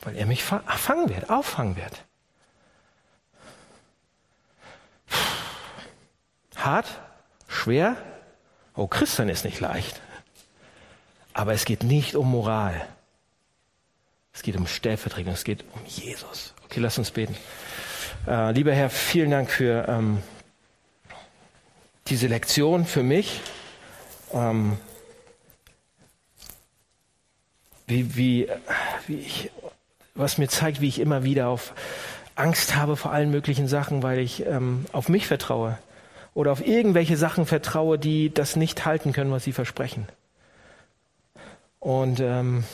[0.00, 2.04] Weil er mich fangen wird, auffangen wird.
[6.64, 6.86] Hart,
[7.46, 7.94] schwer.
[8.74, 10.00] Oh, Christian ist nicht leicht.
[11.34, 12.88] Aber es geht nicht um Moral.
[14.32, 16.54] Es geht um Stellvertretung, es geht um Jesus.
[16.64, 17.36] Okay, lass uns beten.
[18.26, 20.22] Äh, lieber Herr, vielen Dank für ähm,
[22.06, 23.42] diese Lektion für mich.
[24.32, 24.78] Ähm,
[27.86, 28.48] wie, wie,
[29.06, 29.50] wie ich,
[30.14, 31.74] was mir zeigt, wie ich immer wieder auf
[32.36, 35.76] Angst habe vor allen möglichen Sachen, weil ich ähm, auf mich vertraue
[36.34, 40.06] oder auf irgendwelche Sachen vertraue, die das nicht halten können, was sie versprechen.
[41.78, 42.64] Und ähm,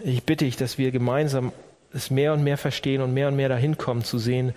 [0.00, 1.52] ich bitte dich, dass wir gemeinsam
[1.92, 4.52] es mehr und mehr verstehen und mehr und mehr dahin kommen zu sehen,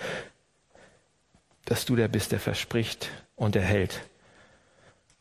[1.66, 4.01] dass du der bist, der verspricht und der hält.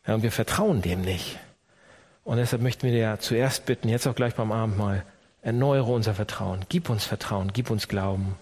[0.06, 1.38] Ja, und wir vertrauen dem nicht.
[2.24, 5.04] Und deshalb möchten wir dir zuerst bitten, jetzt auch gleich beim Abendmahl,
[5.42, 6.64] erneuere unser Vertrauen.
[6.68, 8.36] Gib uns Vertrauen, gib uns Glauben.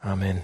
[0.00, 0.42] Amen.